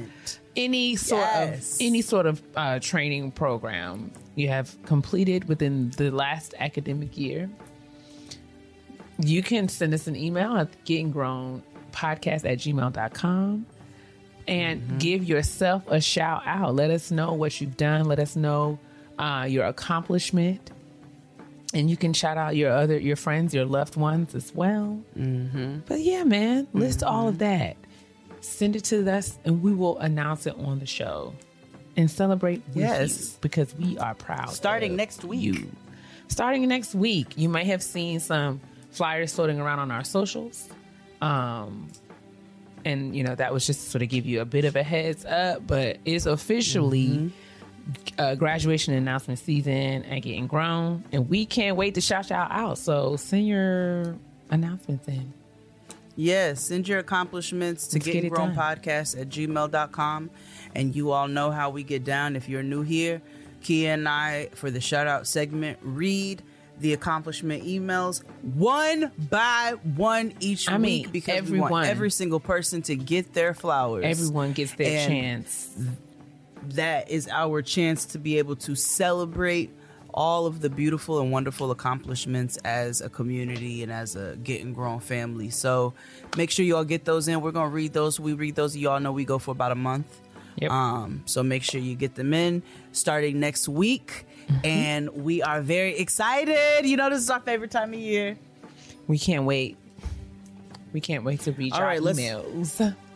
[0.56, 1.76] any sort Yes.
[1.76, 7.50] of any sort of uh, training program you have completed within the last academic year,
[9.20, 13.66] you can send us an email at gettinggrown podcast at gmail.com
[14.48, 16.76] and give yourself a shout out.
[16.76, 18.06] Let us know what you've done.
[18.06, 18.80] Let us know
[19.20, 20.72] uh, your accomplishment.
[21.78, 25.00] And you can shout out your other your friends, your loved ones as well.
[25.18, 25.80] Mm-hmm.
[25.86, 27.78] But yeah, man, list all of that.
[28.42, 31.34] Send it to us, and we will announce it on the show
[31.96, 33.32] and celebrate Yes.
[33.34, 34.50] you because we are proud.
[34.50, 35.42] Starting next week.
[35.42, 35.72] you.
[36.30, 38.60] Starting next week, you might have seen some
[38.92, 40.68] flyers floating around on our socials.
[41.22, 41.90] Um,
[42.86, 44.84] and you know that was just to sort of give you a bit of a
[44.84, 45.66] heads up.
[45.68, 47.32] But it's officially
[48.18, 52.78] uh, graduation announcement season and getting grown, and we can't wait to shout y'all out.
[52.78, 54.16] So send your
[54.50, 55.34] announcements in.
[56.16, 58.76] Yes, send your accomplishments to Let's get getting it grown done.
[58.78, 60.30] podcast at gmail.com.
[60.74, 62.36] And you all know how we get down.
[62.36, 63.22] If you're new here,
[63.62, 66.42] Keia and I, for the shout out segment, read
[66.80, 71.72] the accomplishment emails one by one each I mean, week because we everyone.
[71.72, 74.04] want every single person to get their flowers.
[74.06, 75.70] Everyone gets their And chance.
[76.72, 79.74] That is our chance to be able to celebrate
[80.14, 85.00] all of the beautiful and wonderful accomplishments as a community and as a getting grown
[85.00, 85.50] family.
[85.52, 85.94] So
[86.36, 87.42] make sure you all get those in.
[87.42, 88.20] We're gonna read those.
[88.20, 88.76] We read those.
[88.76, 90.08] You all know we go for about a month.
[90.58, 90.72] Yep.
[90.72, 94.26] Um, so make sure you get them in starting next week.
[94.50, 94.66] Mm-hmm.
[94.66, 96.86] And we are very excited.
[96.88, 98.38] You know, this is our favorite time of year.
[99.08, 99.78] We can't wait.
[100.94, 102.96] We can't wait to read All your right, let's- emails.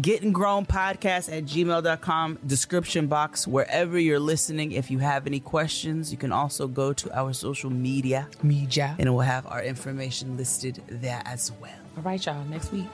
[0.00, 6.10] getting grown podcast at gmail.com description box wherever you're listening if you have any questions
[6.12, 8.94] you can also go to our social media Media.
[8.98, 12.44] and we'll have our information listed there as well All right, y'all.
[12.46, 12.86] Next week.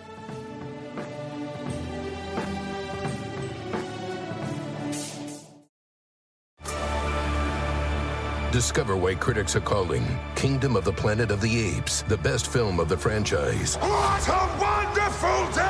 [8.52, 10.04] Discover why critics are calling
[10.34, 13.76] Kingdom of the Planet of the Apes the best film of the franchise.
[13.76, 15.69] What a wonderful day!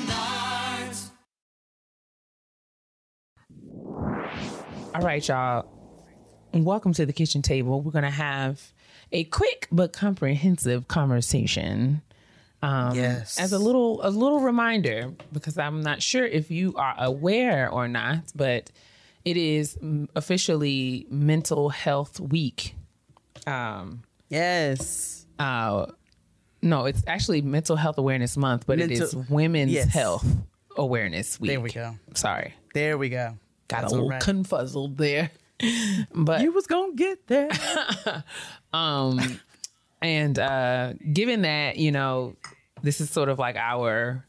[4.93, 5.65] All right, y'all.
[6.53, 7.81] Welcome to the kitchen table.
[7.81, 8.71] We're going to have
[9.11, 12.01] a quick but comprehensive conversation.
[12.61, 13.39] Um, Yes.
[13.39, 17.87] As a little a little reminder, because I'm not sure if you are aware or
[17.87, 18.69] not, but
[19.25, 19.77] it is
[20.15, 22.75] officially Mental Health Week.
[23.47, 25.87] Um, yes uh,
[26.61, 29.87] no, it's actually Mental Health Awareness Month, but it is Women's yes.
[29.89, 30.25] Health
[30.77, 31.49] Awareness Week.
[31.49, 33.37] there we go Sorry, there we go
[33.71, 34.21] got That's a little right.
[34.21, 35.31] confuzzled there,
[36.13, 37.49] but you was gonna get there
[38.73, 39.39] Um,
[40.01, 42.35] and uh, given that, you know,
[42.81, 44.25] this is sort of like our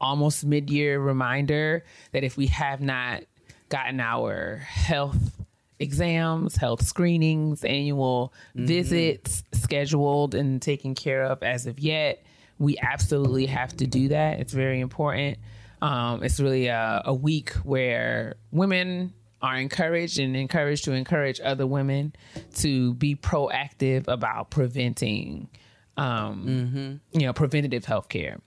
[0.00, 3.24] almost mid year reminder that if we have not
[3.68, 5.44] gotten our health
[5.80, 12.22] exams, health screenings, annual visits scheduled and taken care of as of yet,
[12.58, 14.40] we absolutely have to do that.
[14.40, 15.38] It's very important.
[15.80, 21.66] Um, it's really a, a week where women are encouraged and encouraged to encourage other
[21.66, 22.14] women
[22.56, 25.48] to be proactive about preventing,
[25.96, 28.38] um, you know, preventative health care.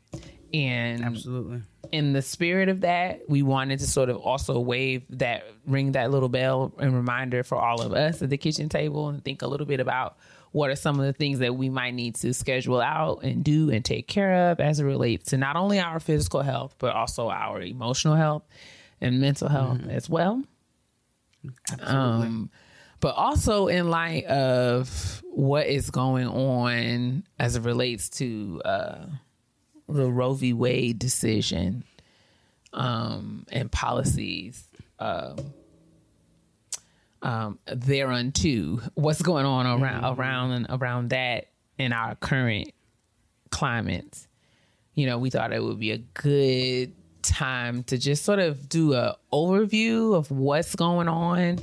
[0.54, 5.44] And absolutely in the spirit of that, we wanted to sort of also wave that,
[5.65, 9.24] ring that little bell and reminder for all of us at the kitchen table and
[9.24, 10.17] think a little bit about
[10.52, 13.70] what are some of the things that we might need to schedule out and do
[13.70, 17.30] and take care of as it relates to not only our physical health, but also
[17.30, 18.44] our emotional health
[19.00, 20.44] and mental health as well.
[21.80, 22.50] Um,
[23.00, 29.06] but also in light of what is going on as it relates to uh,
[29.88, 30.54] the Roe v.
[30.54, 31.84] Wade decision
[32.74, 34.68] um, and policies
[35.00, 35.38] um,
[37.21, 42.71] um, thereunto, what's going on around around and around that in our current
[43.49, 44.27] climate.
[44.93, 48.93] You know, we thought it would be a good time to just sort of do
[48.93, 51.59] a overview of what's going on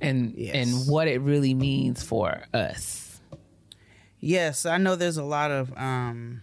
[0.00, 3.20] and and what it really means for us.
[4.20, 6.42] Yes, I know there's a lot of um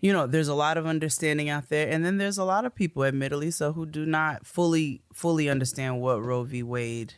[0.00, 2.74] you know, there's a lot of understanding out there and then there's a lot of
[2.74, 6.62] people admittedly so who do not fully fully understand what Roe v.
[6.62, 7.14] Wade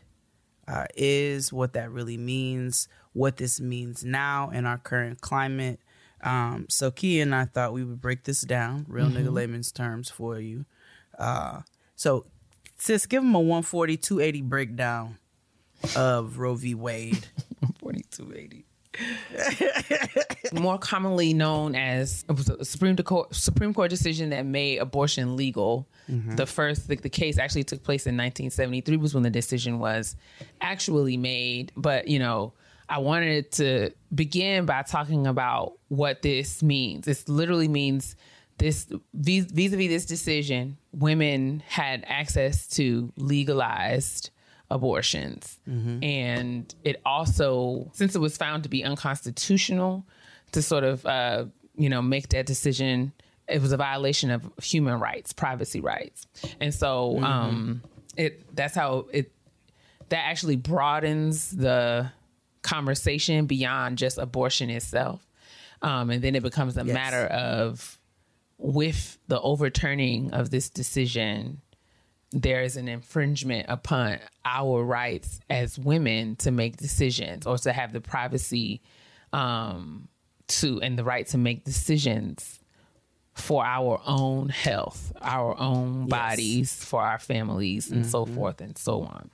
[0.67, 5.81] uh, is, what that really means, what this means now in our current climate.
[6.23, 10.11] Um, so Keia and I thought we would break this down, real nigga layman's terms
[10.11, 10.67] for you.
[11.19, 11.63] Uh,
[11.97, 12.27] so
[12.79, 15.19] sis, give them a 140, 280 breakdown
[15.97, 16.75] of Roe v.
[16.75, 17.29] Wade.
[17.81, 18.65] 4280.
[20.53, 25.37] More commonly known as it was a Supreme Court Supreme Court decision that made abortion
[25.37, 25.89] legal.
[26.11, 26.37] Mm-hmm.
[26.37, 30.17] The first the, the case actually took place in 1973 was when the decision was
[30.61, 31.73] actually made.
[31.77, 32.53] But you know,
[32.89, 37.07] I wanted to begin by talking about what this means.
[37.07, 38.17] This literally means
[38.59, 44.31] this vis a vis this decision, women had access to legalized
[44.71, 45.59] abortions.
[45.67, 50.05] And it also, since it was found to be unconstitutional
[50.53, 51.47] to sort of, uh,
[51.77, 53.13] you know, make that decision,
[53.49, 56.27] it was a violation of human rights, privacy rights.
[56.61, 57.83] And so um,
[58.17, 59.33] it that's how it,
[60.09, 62.11] that actually broadens the
[62.63, 65.27] conversation beyond just abortion itself.
[65.83, 66.95] Um, and then it becomes a Yes.
[66.95, 67.99] matter of
[68.59, 71.63] with the overturning of this decision,
[72.33, 77.93] there is an infringement upon our rights as women to make decisions or to have
[77.93, 78.81] the privacy
[79.33, 80.09] um,
[80.47, 82.61] to and the right to make decisions
[83.35, 89.03] for our own health, our own bodies, for our families, and so forth and so
[89.03, 89.31] on.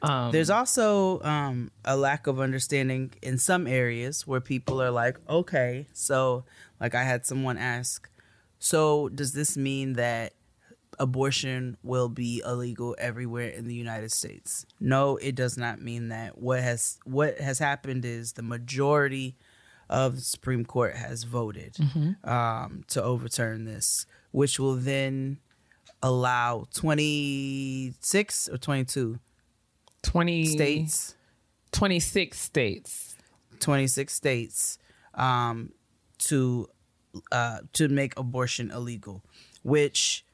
[0.00, 5.18] Um, There's also um, a lack of understanding in some areas where people are like,
[5.28, 6.44] okay, so
[6.80, 8.08] like I had someone ask,
[8.58, 10.34] so does this mean that
[10.98, 14.66] abortion will be illegal everywhere in the United States?
[14.80, 16.38] No, it does not mean that.
[16.38, 19.36] What has what has happened is the majority
[19.88, 21.76] of the Supreme Court has voted
[22.24, 25.38] um, to overturn this, which will then
[26.02, 29.18] allow 26 or 22
[30.02, 31.16] 20 states
[31.72, 33.16] 26 states
[33.58, 34.78] 26 states
[35.14, 35.72] um,
[36.18, 36.68] to
[37.32, 39.24] uh, to make abortion illegal,
[39.62, 40.24] which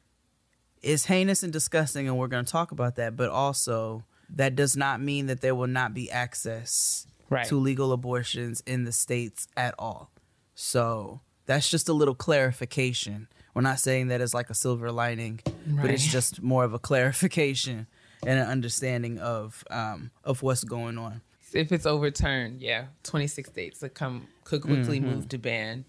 [0.85, 3.17] is heinous and disgusting, and we're going to talk about that.
[3.17, 7.47] But also, that does not mean that there will not be access Right.
[7.49, 10.11] to legal abortions in the states at all.
[10.55, 13.29] So that's just a little clarification.
[13.55, 16.79] We're not saying that as like a silver lining, but it's just more of a
[16.79, 17.87] clarification
[18.27, 21.23] and an understanding of um, of what's going on.
[21.53, 25.85] if it's overturned, yeah, 26 states that come could quickly move to ban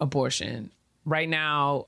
[0.00, 0.70] abortion.
[1.04, 1.86] Right now,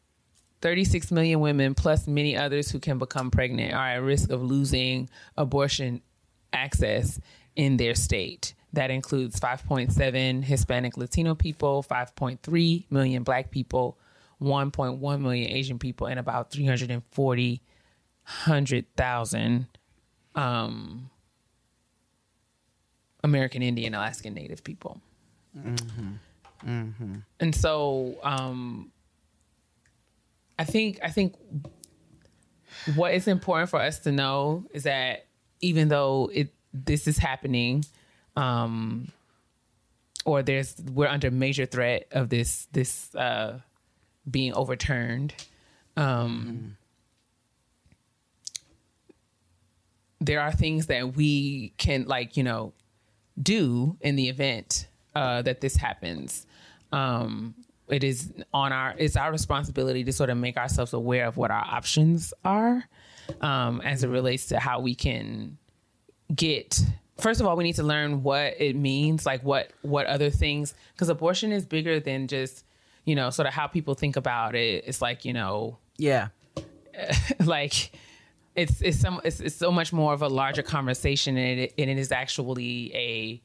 [0.64, 5.10] 36 million women plus many others who can become pregnant are at risk of losing
[5.36, 6.00] abortion
[6.54, 7.20] access
[7.54, 8.54] in their state.
[8.72, 13.98] That includes 5.7 Hispanic Latino people, 5.3 million black people,
[14.40, 17.60] 1.1 million Asian people, and about 340
[18.46, 19.66] 100,000
[20.34, 21.10] um,
[23.22, 24.98] American Indian, Alaskan Native people.
[25.54, 26.12] Mm-hmm.
[26.66, 27.14] Mm-hmm.
[27.38, 28.90] And so, um,
[30.59, 31.34] I think I think
[32.94, 35.26] what is important for us to know is that
[35.61, 37.84] even though it this is happening,
[38.36, 39.09] um,
[40.24, 43.61] or there's we're under major threat of this this uh,
[44.30, 45.34] being overturned.
[45.96, 46.76] Um,
[50.20, 52.72] There are things that we can like you know
[53.40, 56.46] do in the event uh, that this happens.
[56.92, 57.55] Um,
[57.89, 61.51] it is on our it's our responsibility to sort of make ourselves aware of what
[61.51, 62.85] our options are
[63.41, 65.59] um, as it relates to how we can
[66.35, 66.80] get
[67.18, 70.74] first of all we need to learn what it means like what what other things
[70.93, 72.64] because abortion is bigger than just
[73.05, 76.28] you know sort of how people think about it it's like you know Yeah.
[77.45, 77.93] like
[78.55, 81.91] it's it's some it's, it's so much more of a larger conversation and it, and
[81.91, 83.43] it is actually a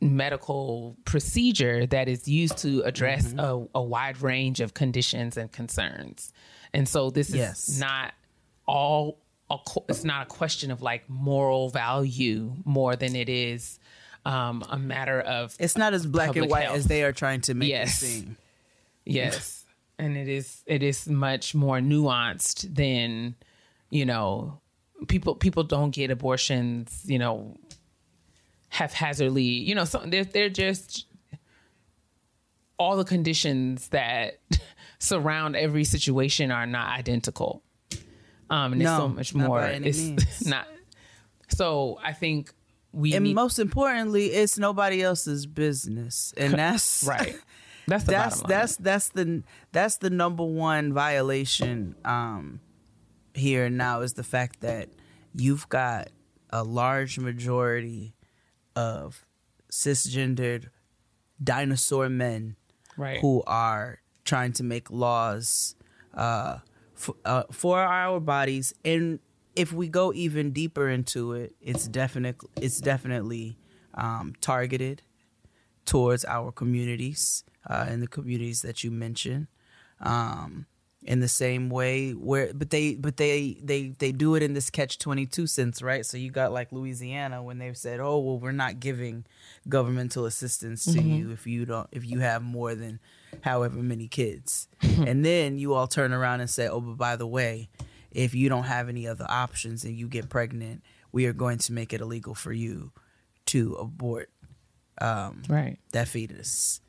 [0.00, 6.32] medical procedure that is used to address a, a wide range of conditions and concerns
[6.74, 7.68] and so this Yes.
[7.68, 8.12] is not
[8.66, 9.18] all
[9.50, 9.56] a,
[9.88, 13.78] it's not a question of like moral value more than it is
[14.24, 16.76] um, a matter of It's not as black and white health.
[16.78, 18.02] as they are trying to make Yes.
[18.02, 18.36] it seem.
[19.04, 19.64] Yes.
[19.98, 23.36] and it is it is much more nuanced than,
[23.88, 24.60] you know,
[25.06, 27.56] people people don't get abortions, you know,
[28.76, 29.42] haphazardly.
[29.42, 31.06] You know, so they're they're just
[32.78, 34.38] all the conditions that
[34.98, 37.62] surround every situation are not identical.
[38.50, 40.46] Um and No, it's so much more it's means.
[40.46, 40.66] not
[41.48, 42.52] so I think
[42.92, 47.36] we And need most importantly, it's nobody else's business, and that's right.
[47.86, 52.60] That's the that's that's that's the that's the number one violation um
[53.34, 54.88] here and now is the fact that
[55.34, 56.08] you've got
[56.50, 58.15] a large majority
[58.76, 59.26] of
[59.70, 60.68] cisgendered
[61.42, 62.56] dinosaur men
[62.96, 63.20] right.
[63.20, 65.74] who are trying to make laws
[66.14, 66.58] uh,
[66.94, 69.18] for, uh, for our bodies and
[69.56, 73.58] if we go even deeper into it it's definitely it's definitely
[73.94, 75.02] um, targeted
[75.86, 79.46] towards our communities uh, and the communities that you mentioned.
[80.00, 80.66] Um,
[81.06, 84.70] in the same way where but they but they they they do it in this
[84.70, 88.50] catch 22 sense right so you got like louisiana when they said oh well we're
[88.52, 89.24] not giving
[89.68, 92.98] governmental assistance to you if you don't if you have more than
[93.42, 97.26] however many kids and then you all turn around and say oh but by the
[97.26, 97.68] way
[98.10, 100.82] if you don't have any other options and you get pregnant
[101.12, 102.90] we are going to make it illegal for you
[103.46, 104.28] to abort
[105.00, 105.78] um, Right.
[105.92, 106.80] that fetus.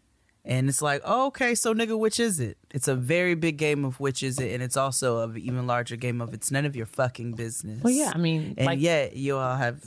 [0.48, 2.58] And it's like, oh, okay, so nigga, which is it?
[2.72, 5.98] It's a very big game of which is it, and it's also an even larger
[5.98, 7.84] game of it's none of your fucking business.
[7.84, 9.84] Well, yeah, I mean, and like- yet you all have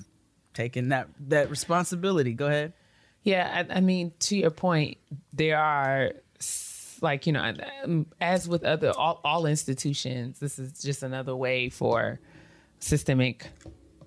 [0.53, 2.35] taken that that responsibility.
[2.35, 2.75] Go ahead.
[3.23, 4.99] Yeah, I, I mean, to your point,
[5.33, 6.13] there are
[7.01, 7.55] like you know,
[7.85, 12.21] um, as with other all, all institutions, this is just another way for
[12.81, 13.47] systemic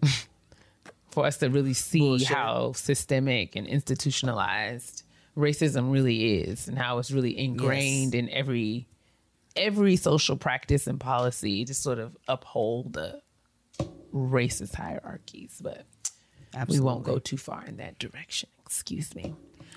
[1.09, 2.27] for us to really see Bullshit.
[2.27, 5.03] how systemic and institutionalized
[5.37, 8.87] racism really is, and how it's really ingrained in every
[9.55, 13.21] every social practice and policy to sort of uphold the
[14.13, 15.85] racist hierarchies, but.
[16.67, 18.47] We won't go too far in that direction.
[18.63, 19.33] Excuse me.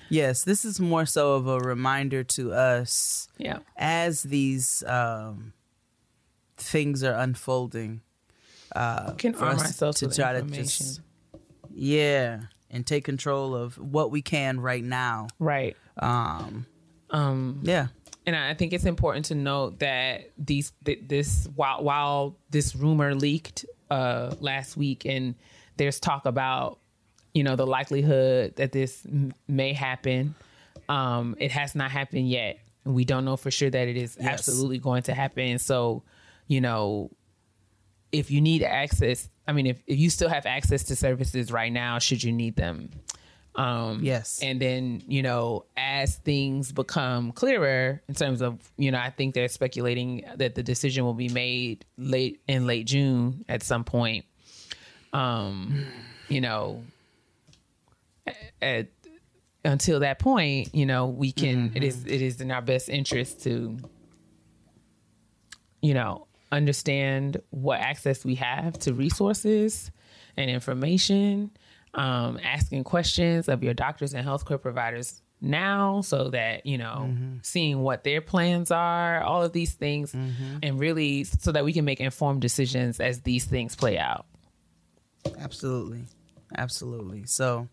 [0.09, 3.59] Yes, this is more so of a reminder to us Yeah.
[3.75, 5.53] as these um,
[6.55, 8.01] things are unfolding.
[8.75, 11.01] Uh, can for arm to try to just
[11.73, 15.27] yeah, and take control of what we can right now.
[15.39, 15.75] Right.
[15.97, 16.65] Um,
[17.09, 17.87] Um, yeah,
[18.25, 22.75] and I I think it's important to note that these th- this while while this
[22.75, 25.35] rumor leaked uh, last week, and
[25.77, 26.79] there's talk about
[27.33, 30.35] you know the likelihood that this m- may happen.
[30.89, 34.17] Um, it has not happened yet, and we don't know for sure that it is
[34.19, 34.27] Yes.
[34.27, 35.59] absolutely going to happen.
[35.59, 36.03] So,
[36.47, 37.11] you know,
[38.11, 41.71] if you need access, I mean, if, if you still have access to services right
[41.71, 42.89] now, should you need them?
[43.55, 44.39] Um, Yes.
[44.43, 49.33] And then, you know, as things become clearer in terms of, you know, I think
[49.33, 54.25] they're speculating that the decision will be made late in late June at some point.
[55.13, 55.85] Um,
[56.27, 56.83] you know,
[58.61, 58.87] at,
[59.65, 63.41] until that point, you know, we can, it is, it is in our best interest
[63.43, 63.77] to,
[65.81, 69.91] you know, understand what access we have to resources
[70.35, 71.51] and information,
[71.93, 77.09] um, asking questions of your doctors and healthcare providers now so that, you know,
[77.43, 80.13] seeing what their plans are, all of these things,
[80.63, 84.25] and really so that we can make informed decisions as these things play out.
[85.39, 86.05] Absolutely.
[86.57, 87.25] Absolutely.
[87.25, 87.67] So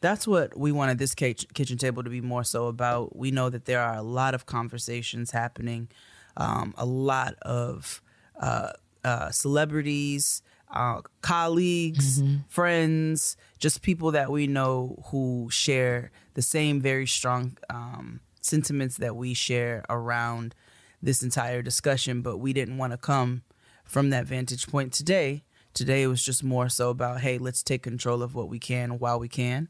[0.00, 3.16] that's what we wanted this kitchen kitchen table to be more so about.
[3.16, 5.88] We know that there are a lot of conversations happening,
[6.36, 8.00] um, a lot of
[8.40, 8.72] uh,
[9.04, 17.06] uh, celebrities, uh, colleagues, friends, just people that we know who share the same very
[17.06, 20.54] strong um, sentiments that we share around
[21.02, 22.22] this entire discussion.
[22.22, 23.42] But we didn't want to come
[23.84, 25.44] from that vantage point today.
[25.74, 28.98] Today it was just more so about, hey, let's take control of what we can
[28.98, 29.68] while we can,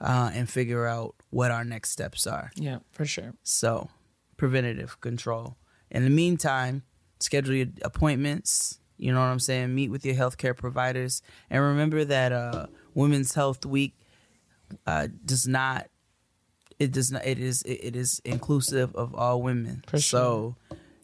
[0.00, 2.50] uh, and figure out what our next steps are.
[2.56, 3.34] Yeah, for sure.
[3.42, 3.88] So,
[4.36, 5.56] preventative control.
[5.90, 6.82] In the meantime,
[7.20, 8.78] schedule your appointments.
[8.96, 9.74] You know what I'm saying?
[9.74, 13.94] Meet with your healthcare providers, and remember that uh, Women's Health Week
[14.86, 15.88] uh, does not.
[16.78, 17.24] It does not.
[17.24, 17.62] It is.
[17.62, 19.82] It is inclusive of all women.
[19.86, 20.56] For so,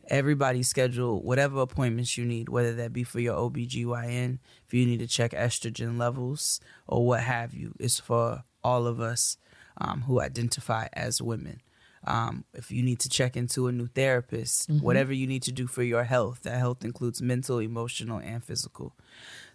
[0.08, 5.00] everybody schedule whatever appointments you need, whether that be for your OBGYN, if you need
[5.00, 7.74] to check estrogen levels or what have you.
[7.78, 9.38] It's for all of us
[9.78, 11.60] um, who identify as women.
[12.06, 15.66] Um, if you need to check into a new therapist, whatever you need to do
[15.66, 18.94] for your health, that health includes mental, emotional, and physical.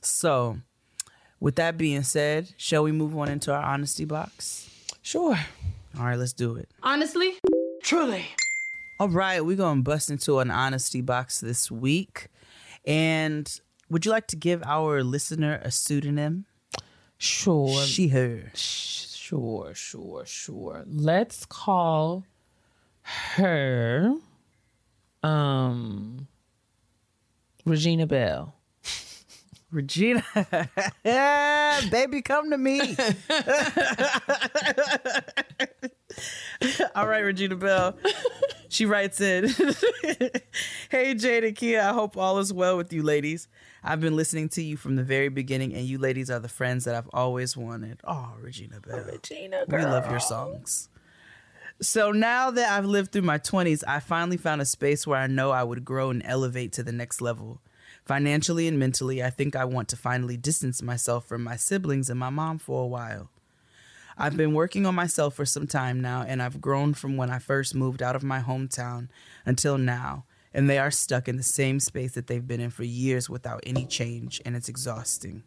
[0.01, 0.57] So,
[1.39, 4.69] with that being said, shall we move on into our honesty box?
[5.01, 5.37] Sure.
[5.97, 6.69] All right, let's do it.
[6.83, 7.33] Honestly?
[7.83, 8.25] Truly.
[8.99, 12.27] All right, we're going to bust into an honesty box this week.
[12.85, 13.51] And
[13.89, 16.45] would you like to give our listener a pseudonym?
[17.17, 17.81] Sure.
[17.83, 18.51] She, her.
[18.53, 20.83] Sure, sure, sure.
[20.87, 22.25] Let's call
[23.35, 24.13] her
[25.23, 26.27] um
[27.65, 28.55] Regina Belle.
[29.71, 30.23] Regina.
[31.91, 32.81] Baby, come to me.
[36.95, 37.97] All right, Regina Belle.
[38.67, 39.49] She writes in
[40.89, 43.47] Hey, Jade and Keia, I hope all is well with you, ladies.
[43.83, 46.85] I've been listening to you from the very beginning, and you ladies are the friends
[46.85, 47.99] that I've always wanted.
[48.03, 49.03] Oh, Regina Belle.
[49.05, 50.89] Regina We love your songs.
[51.81, 55.25] So now that I've lived through my 20s, I finally found a space where I
[55.25, 57.59] know I would grow and elevate to the next level.
[58.05, 62.19] Financially and mentally, I think I want to finally distance myself from my siblings and
[62.19, 63.31] my mom for a while.
[64.15, 67.39] I've been working on myself for some time now, and I've grown from when I
[67.39, 69.07] first moved out of my hometown
[69.43, 70.25] until now.
[70.53, 73.63] And they are stuck in the same space that they've been in for years without
[73.65, 75.41] any change, and it's exhausting.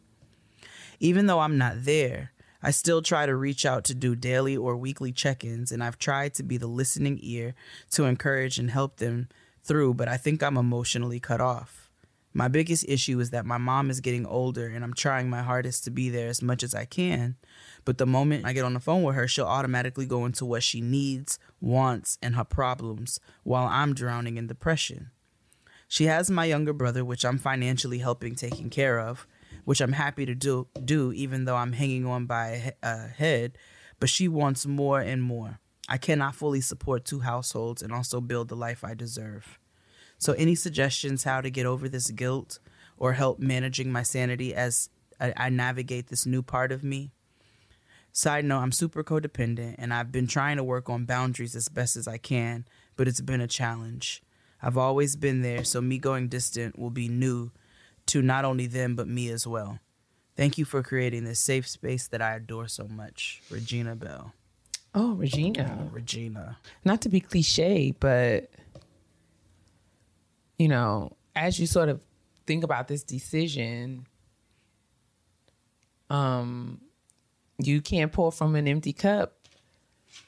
[0.99, 2.33] Even though I'm not there,
[2.65, 5.99] I still try to reach out to do daily or weekly check ins, and I've
[5.99, 7.55] tried to be the listening ear
[7.91, 9.29] to encourage and help them
[9.63, 11.91] through, but I think I'm emotionally cut off.
[12.33, 15.85] My biggest issue is that my mom is getting older, and I'm trying my hardest
[15.85, 17.37] to be there as much as I can.
[17.85, 20.63] But the moment I get on the phone with her, she'll automatically go into what
[20.63, 25.11] she needs, wants, and her problems while I'm drowning in depression.
[25.87, 29.27] She has my younger brother, which I'm financially helping taking care of,
[29.65, 33.59] which I'm happy to do, do even though I'm hanging on by a head,
[33.99, 35.61] but she wants more and more.
[35.89, 39.59] I cannot fully support two households and also build the life I deserve.
[40.19, 42.59] So, any suggestions how to get over this guilt
[42.97, 44.89] or help managing my sanity as
[45.21, 47.11] I, I navigate this new part of me?
[48.13, 51.97] Side note, I'm super codependent and I've been trying to work on boundaries as best
[51.97, 52.65] as I can,
[52.97, 54.23] but it's been a challenge.
[54.63, 57.51] I've always been there, so me going distant will be new
[58.07, 59.79] to not only them, but me as well.
[60.37, 63.41] Thank you for creating this safe space that I adore so much.
[63.51, 64.33] Regina Belle.
[64.95, 65.89] Oh, Regina.
[65.93, 66.59] Regina.
[66.85, 68.51] Not to be cliche, but
[70.59, 72.01] you know, as you sort of
[72.47, 74.07] think about this decision,
[76.11, 76.81] um,
[77.59, 79.35] you can't pour from an empty cup.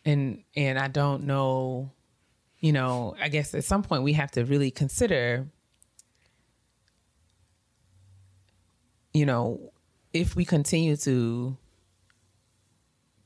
[0.05, 1.91] And and I don't know,
[2.59, 5.47] you know, I guess at some point we have to really consider
[9.17, 9.73] you know,
[10.13, 11.57] if we continue to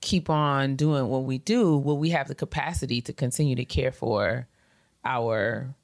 [0.01, 3.93] keep on doing what we do, will we have the capacity to continue to care
[3.93, 4.47] for
[5.05, 5.75] our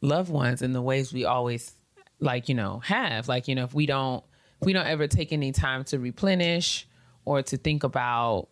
[0.00, 1.74] loved ones in the ways we always
[2.20, 3.28] like, you know, have?
[3.28, 4.22] Like, you know, if we don't
[4.60, 6.86] if we don't ever take any time to replenish
[7.24, 8.48] or to think about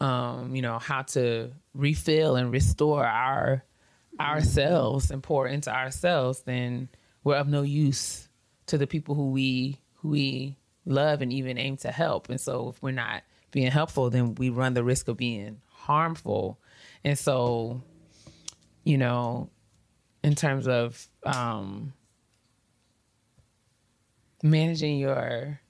[0.00, 3.64] um, you know, how to refill and restore our
[4.20, 6.88] ourselves and pour into ourselves, then
[7.24, 8.28] we're of no use
[8.66, 12.28] to the people who we who we love and even aim to help.
[12.28, 16.58] And so if we're not being helpful, then we run the risk of being harmful.
[17.04, 17.82] And so,
[18.84, 19.50] you know,
[20.22, 21.92] in terms of um,
[24.42, 25.60] managing your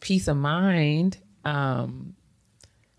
[0.00, 2.14] peace of mind, um,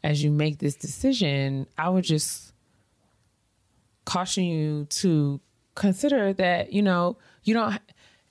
[0.04, 2.54] as you make this decision, I would just
[4.06, 5.39] caution you to
[5.76, 7.80] consider that, you know, you don't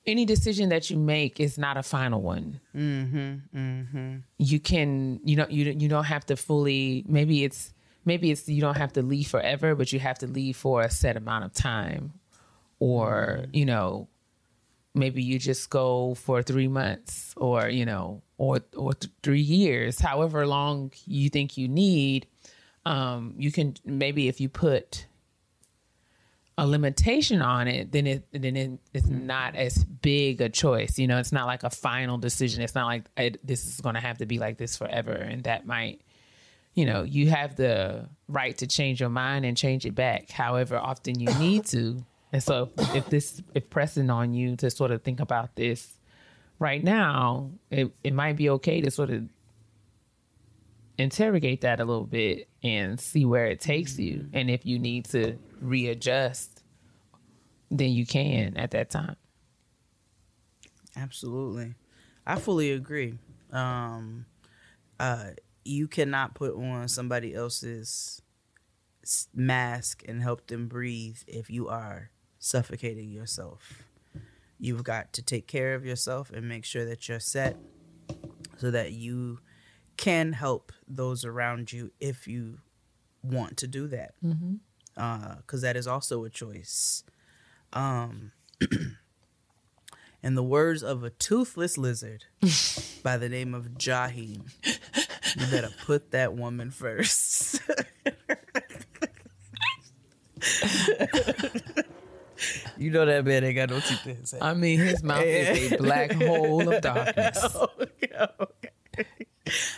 [0.08, 2.60] any decision that you make is not a final one.
[2.74, 3.56] Mm-hmm.
[3.56, 4.16] Mm-hmm.
[4.38, 7.04] You can, you know, you you don't have to fully.
[7.06, 7.72] Maybe it's
[8.04, 10.90] maybe it's you don't have to leave forever, but you have to leave for a
[10.90, 12.14] set amount of time,
[12.80, 14.08] or you know,
[14.94, 20.00] maybe you just go for three months, or you know, or or th- three years,
[20.00, 22.26] however long you think you need.
[22.86, 25.06] Um, you can maybe if you put
[26.58, 30.98] a limitation on it, then it then it, it's not as big a choice.
[30.98, 32.62] You know, it's not like a final decision.
[32.62, 35.44] It's not like it, this is going to have to be like this forever, and
[35.44, 36.00] that might,
[36.74, 40.76] you know, you have the right to change your mind and change it back, however
[40.76, 42.04] often you need to.
[42.32, 45.96] And so, if this if pressing on you to sort of think about this
[46.58, 49.28] right now, it it might be okay to sort of
[50.98, 54.26] interrogate that a little bit and see where it takes you.
[54.32, 56.62] And if you need to readjust,
[57.70, 59.16] than you can at that time.
[60.96, 61.74] Absolutely.
[62.26, 63.14] I fully agree.
[63.52, 64.26] Um,
[64.98, 65.30] uh,
[65.64, 68.22] you cannot put on somebody else's
[69.34, 73.82] mask and help them breathe if you are suffocating yourself.
[74.58, 77.56] You've got to take care of yourself and make sure that you're set
[78.56, 79.38] so that you
[79.96, 82.58] can help those around you if you
[83.22, 84.14] want to do that.
[84.98, 87.04] Because that is also a choice.
[87.72, 88.32] Um,
[90.22, 92.24] in the words of a toothless lizard
[93.02, 97.60] by the name of Jahim, you better put that woman first.
[102.76, 104.42] you know that man ain't got no teeth in his head.
[104.42, 107.56] I mean, his mouth is a black hole of darkness.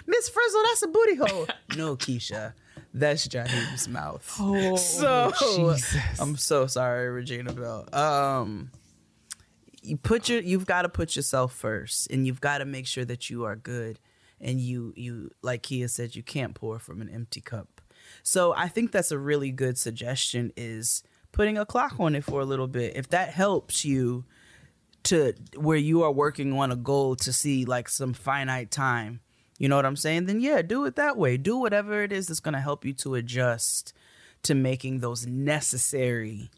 [0.07, 1.47] Miss Frizzle, that's a booty hole.
[1.77, 2.55] no, Keisha,
[2.93, 4.37] that's Jahim's mouth.
[4.41, 6.21] Oh, so Jesus.
[6.21, 7.89] I'm so sorry, Regina Belle.
[7.93, 8.71] Um,
[9.83, 13.05] you put your, you've got to put yourself first, and you've got to make sure
[13.05, 13.99] that you are good,
[14.41, 17.81] and you, you, like Keia said, you can't pour from an empty cup.
[18.23, 20.53] So I think that's a really good suggestion.
[20.57, 22.97] Is putting a clock on it for a little bit.
[22.97, 24.25] If that helps you
[25.05, 29.21] to where you are working on a goal to see like some finite time
[29.61, 30.25] You know what I'm saying?
[30.25, 31.37] Then yeah, do it that way.
[31.37, 33.93] Do whatever it is that's going to help you to adjust
[34.43, 36.49] to making those necessary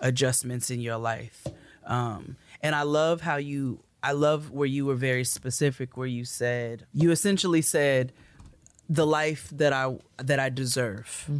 [0.00, 1.46] adjustments in your life.
[1.86, 6.24] Um, and I love how you, I love where you were very specific, where you
[6.24, 8.12] said, you essentially said,
[8.88, 11.30] the life that I that I deserve.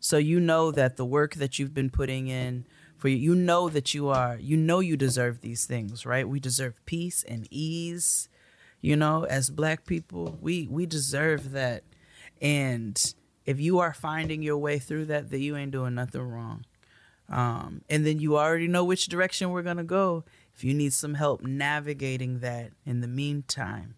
[0.00, 3.68] So you know that the work that you've been putting in for you, you know
[3.68, 6.28] that you are, you know you deserve these things, right?
[6.28, 8.28] We deserve peace and ease.
[8.80, 11.82] You know, as black people, we we deserve that.
[12.40, 12.96] And
[13.44, 16.64] if you are finding your way through that, then you ain't doing nothing wrong.
[17.28, 20.24] Um, and then you already know which direction we're gonna go.
[20.54, 23.96] If you need some help navigating that in the meantime,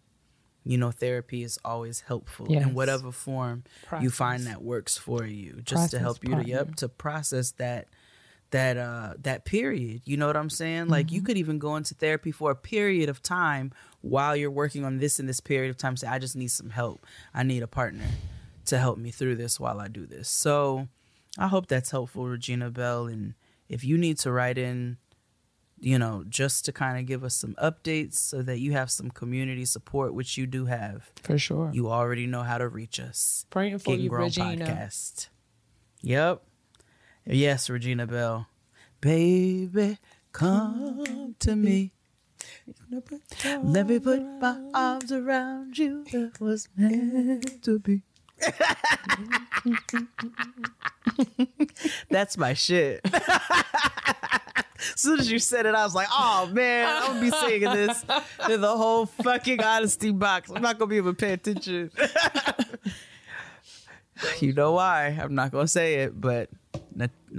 [0.65, 2.63] you know, therapy is always helpful Yes.
[2.65, 3.65] in whatever form
[4.03, 7.89] you find that works for you, just to help you to yep to process that
[8.51, 10.03] that uh that period.
[10.05, 10.89] You know what I'm saying?
[10.89, 11.15] Like Mm-hmm.
[11.15, 14.99] you could even go into therapy for a period of time while you're working on
[14.99, 15.97] this in this period of time.
[15.97, 17.07] Say, I just need some help.
[17.35, 18.05] I need a partner
[18.67, 20.29] to help me through this while I do this.
[20.29, 20.89] So
[21.39, 23.07] I hope that's helpful, Regina Belle.
[23.07, 23.35] And
[23.69, 24.97] if you need to write in,
[25.79, 29.11] you know, just to kind of give us some updates so that you have some
[29.11, 31.71] community support, which you do have, For sure.
[31.73, 33.47] you already know how to reach us.
[33.49, 34.67] Praying for Getting you, Grown Regina.
[34.67, 35.29] Podcast.
[36.03, 36.43] Yep.
[37.27, 38.47] Yes, Regina Belle.
[39.01, 39.99] Baby,
[40.33, 41.93] come to me.
[43.63, 46.05] Let me put my arms around you.
[46.13, 48.03] That was meant to be.
[52.11, 53.01] That's my shit.
[54.81, 57.71] As soon as you said it, I was like, oh man, I'm gonna be singing
[57.71, 58.03] this
[58.49, 60.51] in the whole fucking honesty box.
[60.51, 61.91] I'm not gonna be able to pay attention.
[64.41, 65.19] you know why?
[65.21, 66.49] I'm not gonna say it, but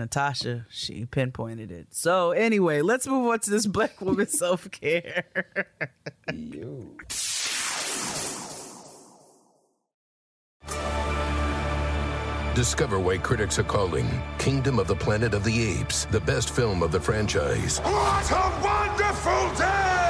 [0.02, 1.90] Natasha, she pinpointed it.
[1.92, 5.26] So anyway, let's move on to this black woman self care.
[12.56, 16.82] Discover why critics are calling Kingdom of the Planet of the Apes the best film
[16.82, 17.80] of the franchise.
[17.80, 20.08] What a wonderful day!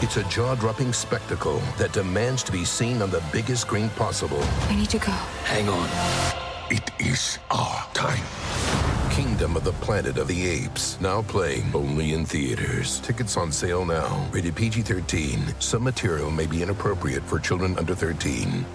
[0.00, 4.42] It's a jaw dropping spectacle that demands to be seen on the biggest screen possible.
[4.68, 5.12] I need to go.
[5.44, 6.34] Hang on.
[6.70, 8.24] It is our time.
[9.14, 12.98] Kingdom of the Planet of the Apes, now playing only in theaters.
[12.98, 14.28] Tickets on sale now.
[14.32, 15.54] Rated PG 13.
[15.60, 18.66] Some material may be inappropriate for children under 13.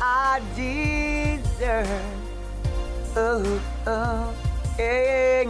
[0.00, 2.02] I deserve.
[3.16, 4.34] Oh, oh,
[4.78, 5.44] yeah.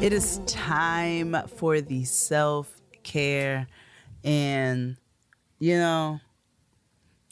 [0.00, 3.66] it is time for the self care,
[4.22, 4.96] and
[5.58, 6.20] you know,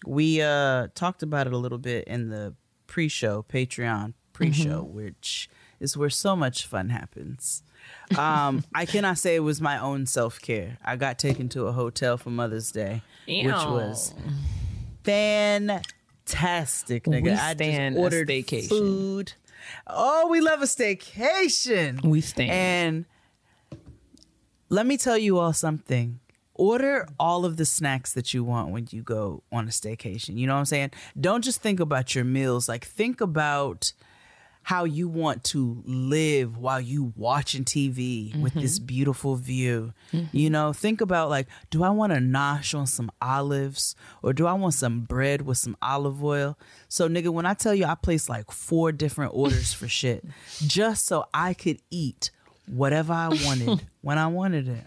[0.04, 2.52] we uh talked about it a little bit in the
[2.86, 5.48] pre-show Patreon pre-show, which
[5.80, 7.62] is where so much fun happens.
[8.16, 10.78] Um, I cannot say it was my own self care.
[10.84, 14.14] I got taken to a hotel for Mother's Day, which was
[15.04, 15.84] fantastic,
[17.04, 17.22] nigga.
[17.22, 18.68] We I just ordered staycation.
[18.68, 19.32] food.
[19.86, 22.04] Oh, we love a staycation.
[22.04, 22.50] We stand.
[22.50, 23.04] And
[24.68, 26.20] let me tell you all something.
[26.58, 30.38] Order all of the snacks that you want when you go on a staycation.
[30.38, 30.90] You know what I'm saying?
[31.20, 32.68] Don't just think about your meals.
[32.68, 33.92] Like think about
[34.66, 38.62] how you want to live while you watching TV with mm-hmm.
[38.62, 39.92] this beautiful view.
[40.12, 40.36] Mm-hmm.
[40.36, 43.94] You know, think about like, do I want to nosh on some olives
[44.24, 46.58] or do I want some bread with some olive oil?
[46.88, 50.24] So nigga, when I tell you I placed like four different orders for shit
[50.66, 52.32] just so I could eat
[52.66, 54.84] whatever I wanted when I wanted it.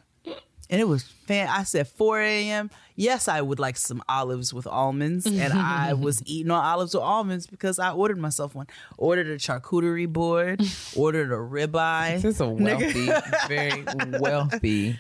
[0.69, 1.47] And it was fan.
[1.47, 2.69] I said 4 a.m.
[2.95, 7.01] Yes, I would like some olives with almonds, and I was eating on olives with
[7.01, 8.67] almonds because I ordered myself one.
[8.97, 10.61] Ordered a charcuterie board.
[10.95, 12.21] ordered a ribeye.
[12.21, 13.09] This is a wealthy,
[13.47, 13.83] very
[14.19, 14.99] wealthy,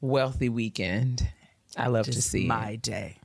[0.00, 1.28] wealthy weekend.
[1.76, 2.82] I love to see my it.
[2.82, 3.18] day.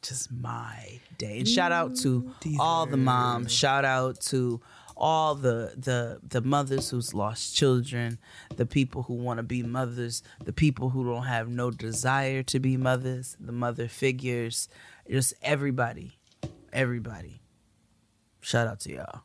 [0.00, 1.38] Just my day.
[1.40, 3.52] And shout out to all the moms.
[3.52, 4.60] Shout out to
[4.98, 8.18] all the the the mothers who's lost children,
[8.56, 12.58] the people who want to be mothers, the people who don't have no desire to
[12.58, 14.68] be mothers, the mother figures,
[15.08, 16.18] just everybody.
[16.72, 17.40] Everybody.
[18.40, 19.20] Shout out to y'all.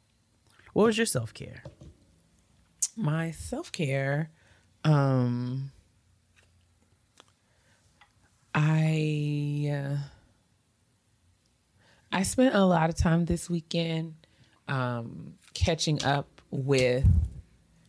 [0.72, 1.64] What was your self care?
[2.96, 4.32] my self care.
[4.84, 5.72] Um,
[8.54, 9.98] I uh,
[12.12, 14.16] I spent a lot of time this weekend
[14.68, 17.06] um, catching up with.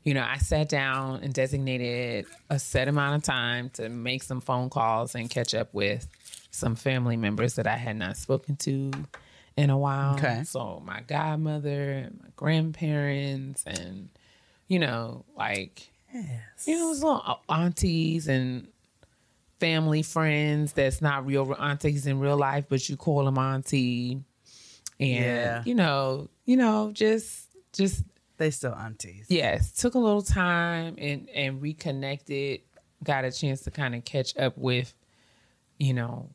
[0.02, 4.42] You know, I sat down and designated a set amount of time to make some
[4.42, 6.06] phone calls and catch up with
[6.50, 8.90] some family members that I had not spoken to
[9.56, 10.14] in a while.
[10.16, 10.42] Okay.
[10.44, 14.10] So my godmother and my grandparents and
[14.68, 18.68] you know, like you know, those little aunties and
[19.58, 24.20] family friends that's not real aunties in real life, but you call them auntie.
[25.00, 25.62] And Yeah.
[25.64, 27.43] you know, you know, just
[27.74, 28.04] just
[28.38, 29.26] They still aunties.
[29.28, 32.62] yes, took a little time and and reconnected,
[33.02, 34.94] got a chance to kind of catch up with,
[35.78, 36.30] you know,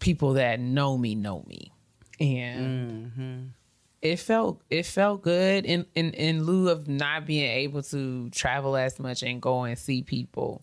[0.00, 1.72] people that know me know me.
[2.18, 3.46] And mm-hmm.
[4.02, 8.76] it felt it felt good in, in in lieu of not being able to travel
[8.76, 10.62] as much and go and see people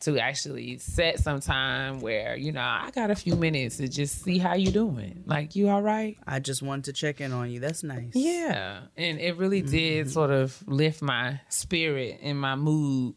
[0.00, 4.22] to actually set some time where you know I got a few minutes to just
[4.22, 5.24] see how you doing.
[5.26, 6.16] Like you all right?
[6.26, 7.58] I just wanted to check in on you.
[7.60, 8.12] That's nice.
[8.14, 8.80] yeah.
[8.96, 13.14] And it really did sort of lift my spirit and my mood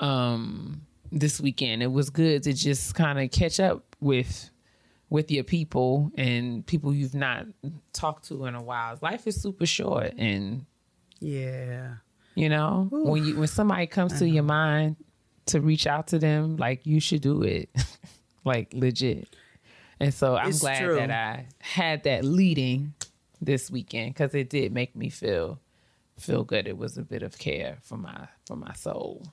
[0.00, 1.82] um this weekend.
[1.82, 4.50] It was good to just kind of catch up with
[5.10, 7.46] with your people and people you've not
[7.92, 8.98] talked to in a while.
[9.00, 10.66] Life is super short and
[11.20, 11.94] Yeah.
[12.34, 14.96] you know when you when somebody comes to your mind
[15.46, 17.68] to reach out to them like you should do it
[18.44, 19.28] like legit
[20.00, 20.96] and so i'm It's glad true.
[20.96, 22.94] that i had that leading
[23.40, 25.60] this weekend because it did make me feel
[26.18, 29.26] feel good it was a bit of care for my for my soul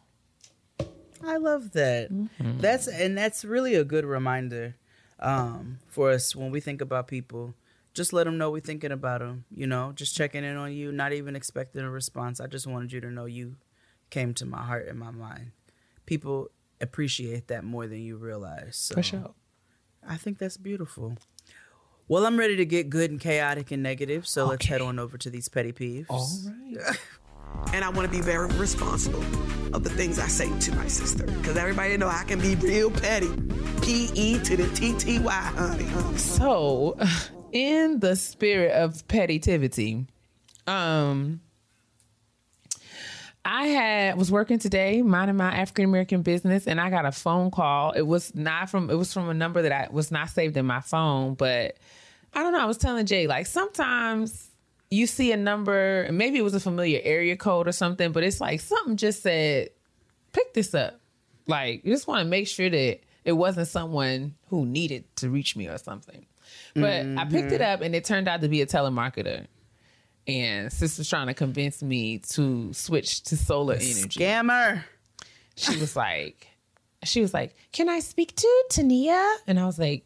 [1.24, 2.08] I love that.
[2.40, 4.76] That's and that's really a good reminder
[5.20, 7.54] um, for us when we think about people.
[7.94, 9.46] Just let them know we're thinking about them.
[9.52, 12.40] You know, just checking in on you, not even expecting a response.
[12.40, 13.58] I just wanted you to know you
[14.10, 15.52] came to my heart and my mind.
[16.06, 16.50] People
[16.80, 18.78] appreciate that more than you realize.
[18.78, 19.32] So for sure
[20.08, 21.18] I think that's beautiful.
[22.08, 25.18] Well, I'm ready to get good and chaotic and negative, so let's head on over
[25.20, 26.08] to these petty peeves.
[26.10, 26.28] all
[26.76, 27.00] right
[27.74, 29.24] and I want to be very responsible
[29.74, 31.26] of the things I say to my sister.
[31.26, 33.30] Because everybody know I can be real petty.
[33.82, 35.86] P E to the T T Y, honey.
[35.86, 36.18] honey.
[36.18, 36.98] So,
[37.52, 40.08] in the spirit of pettytivity,
[40.68, 41.42] um,
[43.44, 47.50] I had was working today, minding my African American business, and I got a phone
[47.50, 47.92] call.
[47.92, 50.66] It was not from it was from a number that I was not saved in
[50.66, 51.78] my phone, but
[52.34, 52.62] I don't know.
[52.62, 54.50] I was telling Jay like sometimes
[54.92, 58.42] you see a number, maybe it was a familiar area code or something, but it's
[58.42, 59.70] like something just said,
[60.34, 61.00] "Pick this up."
[61.48, 65.56] Like you just want to make sure that it wasn't someone who needed to reach
[65.56, 66.26] me or something.
[66.76, 67.74] But I picked it mm-hmm.
[67.74, 69.48] up, and it turned out to be a telemarketer.
[70.28, 74.84] And sister's trying to convince me to switch to solar energy Scammer.
[75.56, 76.48] she was like,
[77.04, 80.06] she was like, "Can I speak to Tania?" And I was like,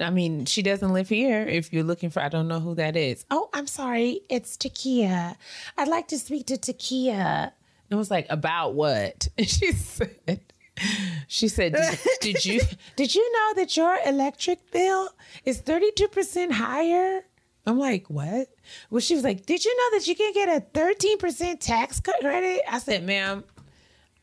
[0.00, 1.42] "I mean, she doesn't live here.
[1.42, 5.36] If you're looking for, I don't know who that is." Oh, I'm sorry, it's Takia.
[5.76, 7.52] I'd like to speak to Takia.
[7.52, 10.40] And I was like, "About what?" And she said.
[11.28, 12.60] She said, did, did you
[12.96, 15.08] did you know that your electric bill
[15.44, 17.24] is 32% higher?
[17.66, 18.48] I'm like, what?
[18.90, 22.20] Well, she was like, did you know that you can get a 13% tax cut
[22.20, 22.60] credit?
[22.68, 23.42] I said, ma'am,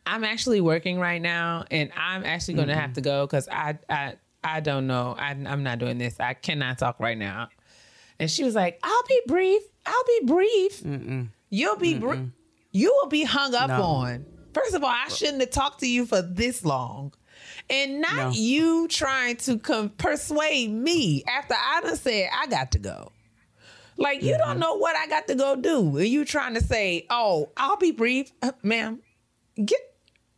[0.05, 2.93] I'm actually working right now, and I'm actually going to have mm-hmm.
[2.93, 5.15] to go because I, I, I don't know.
[5.17, 6.19] I, I'm not doing this.
[6.19, 7.49] I cannot talk right now.
[8.19, 9.63] And she was like, "I'll be brief.
[9.85, 10.83] I'll be brief.
[11.49, 12.19] You'll be brief.
[12.71, 13.81] You will be hung up No.
[13.81, 14.25] on.
[14.53, 17.13] First of all, I shouldn't have talked to you for this long."
[17.69, 18.31] And not No.
[18.31, 23.11] you trying to com- persuade me after I done said I got to go.
[24.01, 24.39] Like you Mm-hmm.
[24.49, 27.77] don't know what I got to go do, and you trying to say, "Oh, I'll
[27.77, 28.99] be brief, Uh, ma'am."
[29.63, 29.79] Get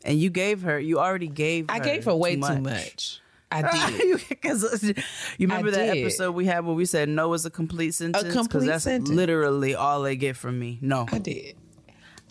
[0.03, 3.19] And you gave her, you already gave I her gave her way too much.
[3.51, 3.61] I
[3.97, 4.21] did.
[4.27, 6.01] Because you remember I that did.
[6.03, 8.23] episode we had where we said no is a complete sentence.
[8.27, 9.09] A complete that's sentence.
[9.09, 10.79] literally all they get from me.
[10.81, 11.05] No.
[11.11, 11.55] I did.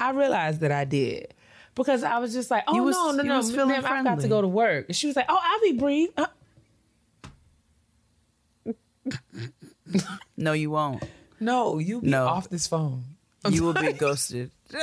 [0.00, 1.32] I realized that I did
[1.76, 4.28] because I was just like, "Oh was- no, no, you no, ma'am, I've got to
[4.28, 6.26] go to work." And she was like, "Oh, I'll be brief." Uh,
[10.36, 11.02] No, you won't.
[11.42, 12.26] No, you be No.
[12.26, 13.04] off this phone.
[13.48, 14.50] You will be ghosted.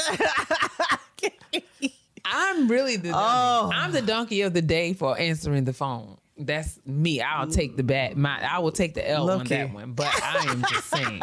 [2.26, 3.12] I'm really the.
[3.14, 3.72] Oh.
[3.74, 6.18] I'm the donkey of the day for answering the phone.
[6.38, 7.22] That's me.
[7.22, 8.16] I'll take the bat.
[8.16, 9.94] My I will take the L on that one.
[9.94, 11.22] But I am just saying,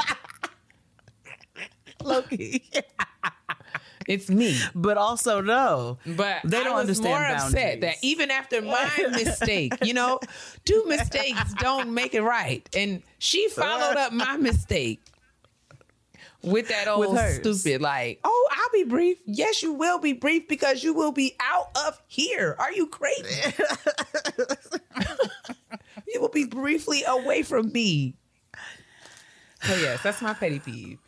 [2.03, 2.65] Loki.
[4.09, 4.59] it's me.
[4.75, 5.99] but also no.
[6.07, 7.81] But They don't I was understand more upset boundaries.
[7.81, 10.19] that even after my mistake, you know,
[10.65, 12.69] two mistakes don't make it right.
[12.77, 15.01] And she followed up my mistake
[16.47, 19.19] with that old With stupid, like, oh, I'll be brief.
[19.27, 22.57] Yes, you will be brief because you will be out of here.
[22.59, 23.53] Are you crazy?
[26.09, 28.15] you will be briefly away from me.
[29.63, 30.99] So yes, that's my petty peeve.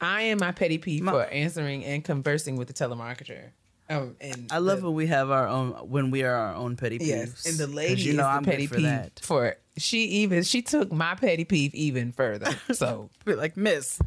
[0.00, 3.50] I am my petty peeve for answering and conversing with the telemarketer.
[3.88, 6.76] Um, and I love the- when we have our own when we are our own
[6.76, 7.06] petty peeves.
[7.06, 9.20] Yes, and the 'Cause lady you know is I'm the good petty for peeve that.
[9.22, 12.50] for she even she took my petty peeve even further.
[12.72, 14.00] So Be like, Miss.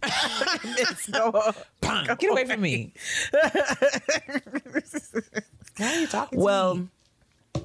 [0.64, 1.54] Miss, go on.
[1.80, 2.92] bang, get away from me.
[5.76, 6.80] Why are you talking well, to
[7.54, 7.62] me?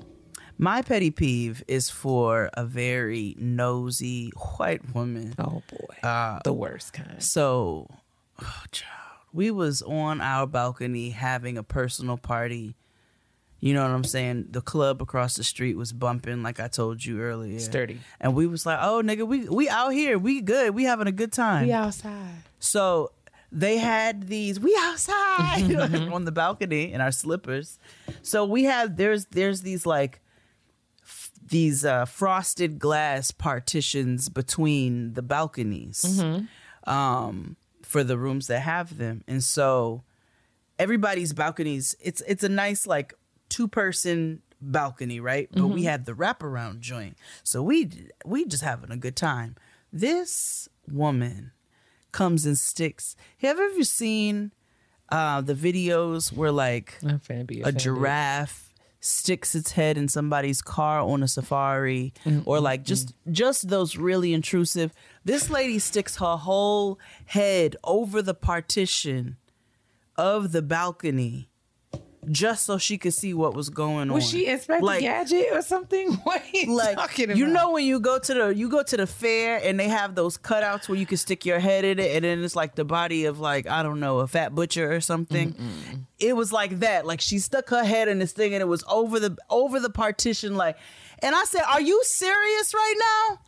[0.58, 5.34] my petty peeve is for a very nosy white woman.
[5.40, 7.22] Oh boy, Uh, the worst kind.
[7.22, 7.88] So,
[8.42, 12.76] oh, child, we was on our balcony having a personal party.
[13.64, 14.48] You know what I'm saying?
[14.52, 17.60] The club across the street was bumping, like I told you earlier.
[17.60, 18.02] Sturdy.
[18.20, 21.14] And we was like, "Oh, nigga, we we out here, we good, we having a
[21.14, 22.44] good time." We outside.
[22.60, 23.14] So
[23.54, 25.74] they had these we outside
[26.12, 27.80] on the balcony in our slippers.
[28.22, 30.20] So we had there's there's these like
[31.02, 36.22] f- these uh, frosted glass partitions between the balconies
[36.86, 40.04] um, for the rooms that have them, and so
[40.78, 41.96] everybody's balconies.
[42.02, 43.14] It's it's a nice like
[43.54, 45.48] two person balcony, right?
[45.52, 49.56] But we had the wraparound joint, so we we just having a good time.
[49.92, 51.52] This woman
[52.12, 53.16] comes and sticks.
[53.38, 54.52] Have you ever seen
[55.10, 57.82] uh, the videos where like I'm finna be a offended.
[57.82, 62.14] giraffe sticks its head in somebody's car on a safari
[62.46, 64.94] or like just just those really intrusive
[65.26, 69.36] this lady sticks her whole head over the partition
[70.16, 71.50] of the balcony
[72.32, 75.62] just so she could see what was going on Was she Inspector Like- Gadget or
[75.62, 76.12] something?
[76.24, 77.38] What are you like talking about?
[77.38, 80.16] you know when you go to the you go to the fair and they have
[80.16, 82.86] those cutouts where you can stick your head in it and then it's like the
[82.86, 85.56] body of like I don't know a fat butcher or something.
[86.20, 87.06] It was like that.
[87.06, 89.90] Like she stuck her head in this thing and it was over the over the
[89.90, 90.78] partition like
[91.20, 93.40] and I said, "Are you serious right now?"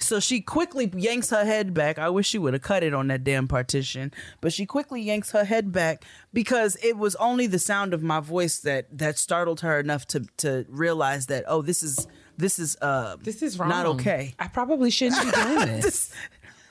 [0.00, 1.98] So she quickly yanks her head back.
[1.98, 5.32] I wish she would have cut it on that damn partition, but she quickly yanks
[5.32, 9.60] her head back because it was only the sound of my voice that that startled
[9.60, 13.68] her enough to to realize that oh, this is this is uh This is wrong.
[13.68, 14.34] not okay.
[14.38, 15.82] I probably shouldn't be doing this.
[15.84, 16.12] this,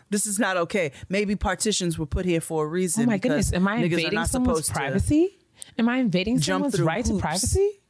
[0.09, 0.93] this is not okay.
[1.09, 3.03] Maybe partitions were put here for a reason.
[3.03, 3.51] oh my goodness.
[3.51, 5.37] Am I invading someone's privacy?
[5.77, 7.81] Am I invading someone's right to privacy?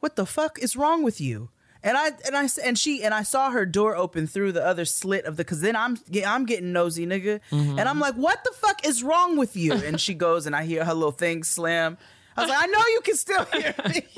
[0.00, 1.50] What the fuck is wrong with you?
[1.84, 4.84] And I and I and she and I saw her door open through the other
[4.84, 7.40] slit of the because then I'm I'm getting nosy nigga.
[7.50, 7.78] Mm-hmm.
[7.78, 9.72] and I'm like what the fuck is wrong with you?
[9.72, 11.98] And she goes and I hear her little thing slam.
[12.36, 14.02] I was like I know you can still hear me.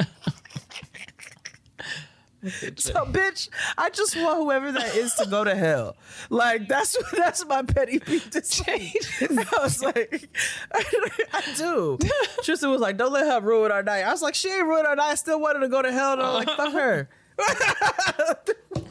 [2.76, 3.48] So bitch
[3.78, 5.96] I just want whoever that is to go to hell.
[6.28, 10.28] Like that's that's my petty peeve this week I was like
[10.72, 11.96] I do.
[12.42, 14.02] Tristan was like don't let her ruin our night.
[14.02, 15.12] I was like she ain't ruin our night.
[15.12, 16.34] I still wanted to go to hell though.
[16.34, 17.08] Like fuck her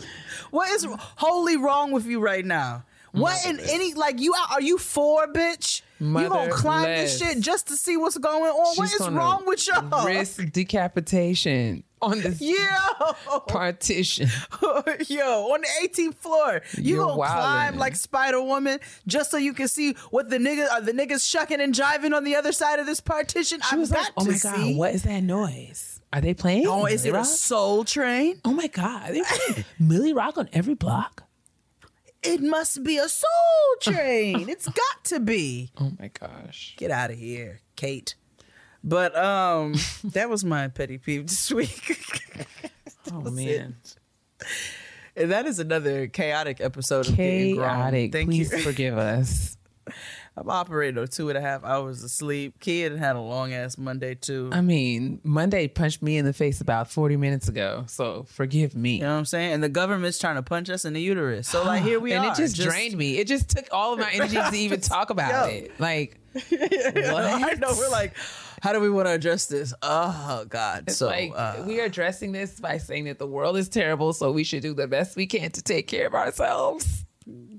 [0.51, 0.87] what is
[1.17, 2.83] wholly wrong with you right now?
[3.11, 5.81] What in any like you are you for bitch?
[5.99, 8.75] you gonna climb this shit just to see what's going on?
[8.75, 10.05] what She's is gonna wrong with y'all?
[10.05, 13.13] Risk decapitation on this Yo,
[13.47, 14.27] partition.
[15.07, 19.53] yo, on the 18th floor, you You're gonna climb like Spider Woman just so you
[19.53, 22.51] can see what the niggas are uh, the niggas shucking and jiving on the other
[22.51, 23.61] side of this partition?
[23.61, 24.75] She I've was got like, "Oh to my god, see.
[24.75, 25.92] what is that noise?
[26.13, 26.67] Are they playing?
[26.67, 28.39] Oh, is it a Soul Train?
[28.45, 31.23] Oh my god, are they playing Milly Rock on every block?
[32.21, 33.29] It must be a Soul
[33.81, 34.47] Train.
[34.47, 35.71] it's got to be.
[35.77, 36.75] Oh my gosh.
[36.77, 38.13] Get out of here, Kate.
[38.83, 41.99] But um, that was my petty peeve this week.
[43.11, 43.75] Oh man.
[45.15, 47.67] and that is another chaotic episode of Getting Grown.
[47.69, 48.11] Chaotic.
[48.11, 48.59] Thank Please you.
[48.59, 49.57] forgive us.
[50.35, 52.59] I'm operating on two and a half hours of sleep.
[52.59, 54.49] Kid had a long ass Monday too.
[54.51, 58.95] I mean, Monday punched me in the face about 40 minutes ago, so forgive me.
[58.95, 59.53] you know what I'm saying?
[59.53, 61.47] And the government's trying to punch us in the uterus.
[61.47, 62.29] So like here we and are.
[62.29, 63.17] And it just, drained me.
[63.19, 65.55] It just took all of my energy to even talk about Yo.
[65.55, 65.79] it.
[65.79, 68.15] Like, I know we're like,
[68.63, 69.73] how do we want to address this?
[69.83, 70.85] Oh God.
[70.87, 74.13] it's so like uh, we are addressing this by saying that the world is terrible,
[74.13, 77.05] so we should do the best we can to take care of ourselves.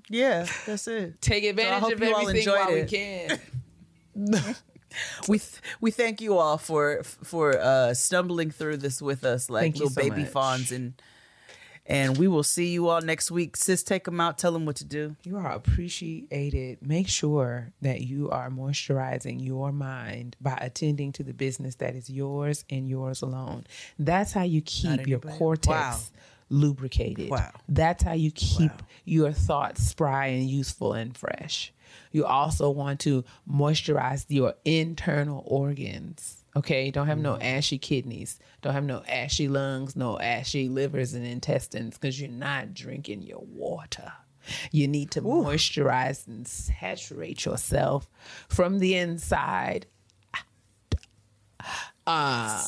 [0.08, 1.20] Yeah, that's it.
[1.20, 3.40] Take advantage hope of everything enjoyed while we can.
[5.28, 9.62] we th- we thank you all for for uh stumbling through this with us like
[9.62, 10.30] Thank little so baby much.
[10.30, 10.94] fawns and
[11.86, 14.76] and we will see you all next week sis take them out tell them what
[14.76, 16.78] to do You are appreciated.
[16.80, 22.08] Make sure that you are moisturizing your mind by attending to the business that is
[22.08, 23.64] yours and yours alone.
[23.98, 26.00] That's how you keep your cortex Wow.
[26.48, 27.30] Lubricated.
[27.30, 27.52] Wow.
[27.68, 28.72] That's how you keep
[29.04, 31.72] your thoughts spry and useful and fresh.
[32.12, 36.44] You also want to moisturize your internal organs.
[36.56, 37.42] Okay, don't have no mm-hmm.
[37.42, 42.74] ashy kidneys, don't have no ashy lungs, no ashy livers and intestines because you're not
[42.74, 44.12] drinking your water.
[44.70, 48.08] You need to moisturize and saturate yourself
[48.48, 49.86] from the inside.
[52.06, 52.62] Uh,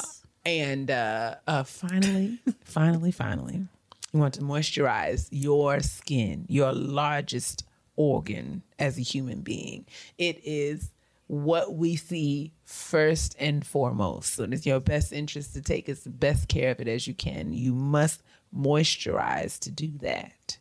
[0.46, 3.66] and uh, uh, finally, finally, finally,
[4.12, 7.64] you want to moisturize your skin, your largest
[7.96, 9.86] organ as a human being.
[10.18, 10.92] It is
[11.26, 14.34] what we see first and foremost.
[14.34, 17.52] So it's your best interest to take as best care of it as you can.
[17.52, 18.22] You must
[18.56, 20.58] moisturize to do that,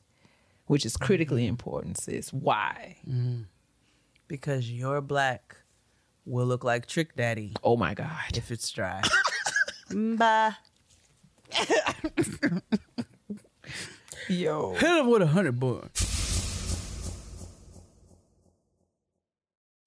[0.65, 2.33] which is critically important, sis.
[2.33, 2.97] Why?
[4.27, 5.57] Because your black
[6.25, 7.53] will look like Trick Daddy.
[7.63, 8.35] Oh my God.
[8.35, 9.03] If it's dry.
[9.95, 10.55] Bye.
[14.27, 14.73] Yo.
[14.73, 16.11] Hit him with a hundred bucks.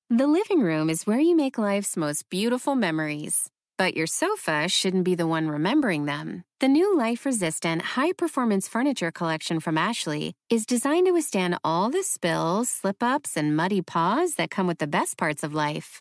[0.08, 3.50] The living room is where you make life's most beautiful memories.
[3.76, 6.42] But your sofa shouldn't be the one remembering them.
[6.60, 11.90] The new life resistant, high performance furniture collection from Ashley is designed to withstand all
[11.90, 16.00] the spills, slip ups, and muddy paws that come with the best parts of life.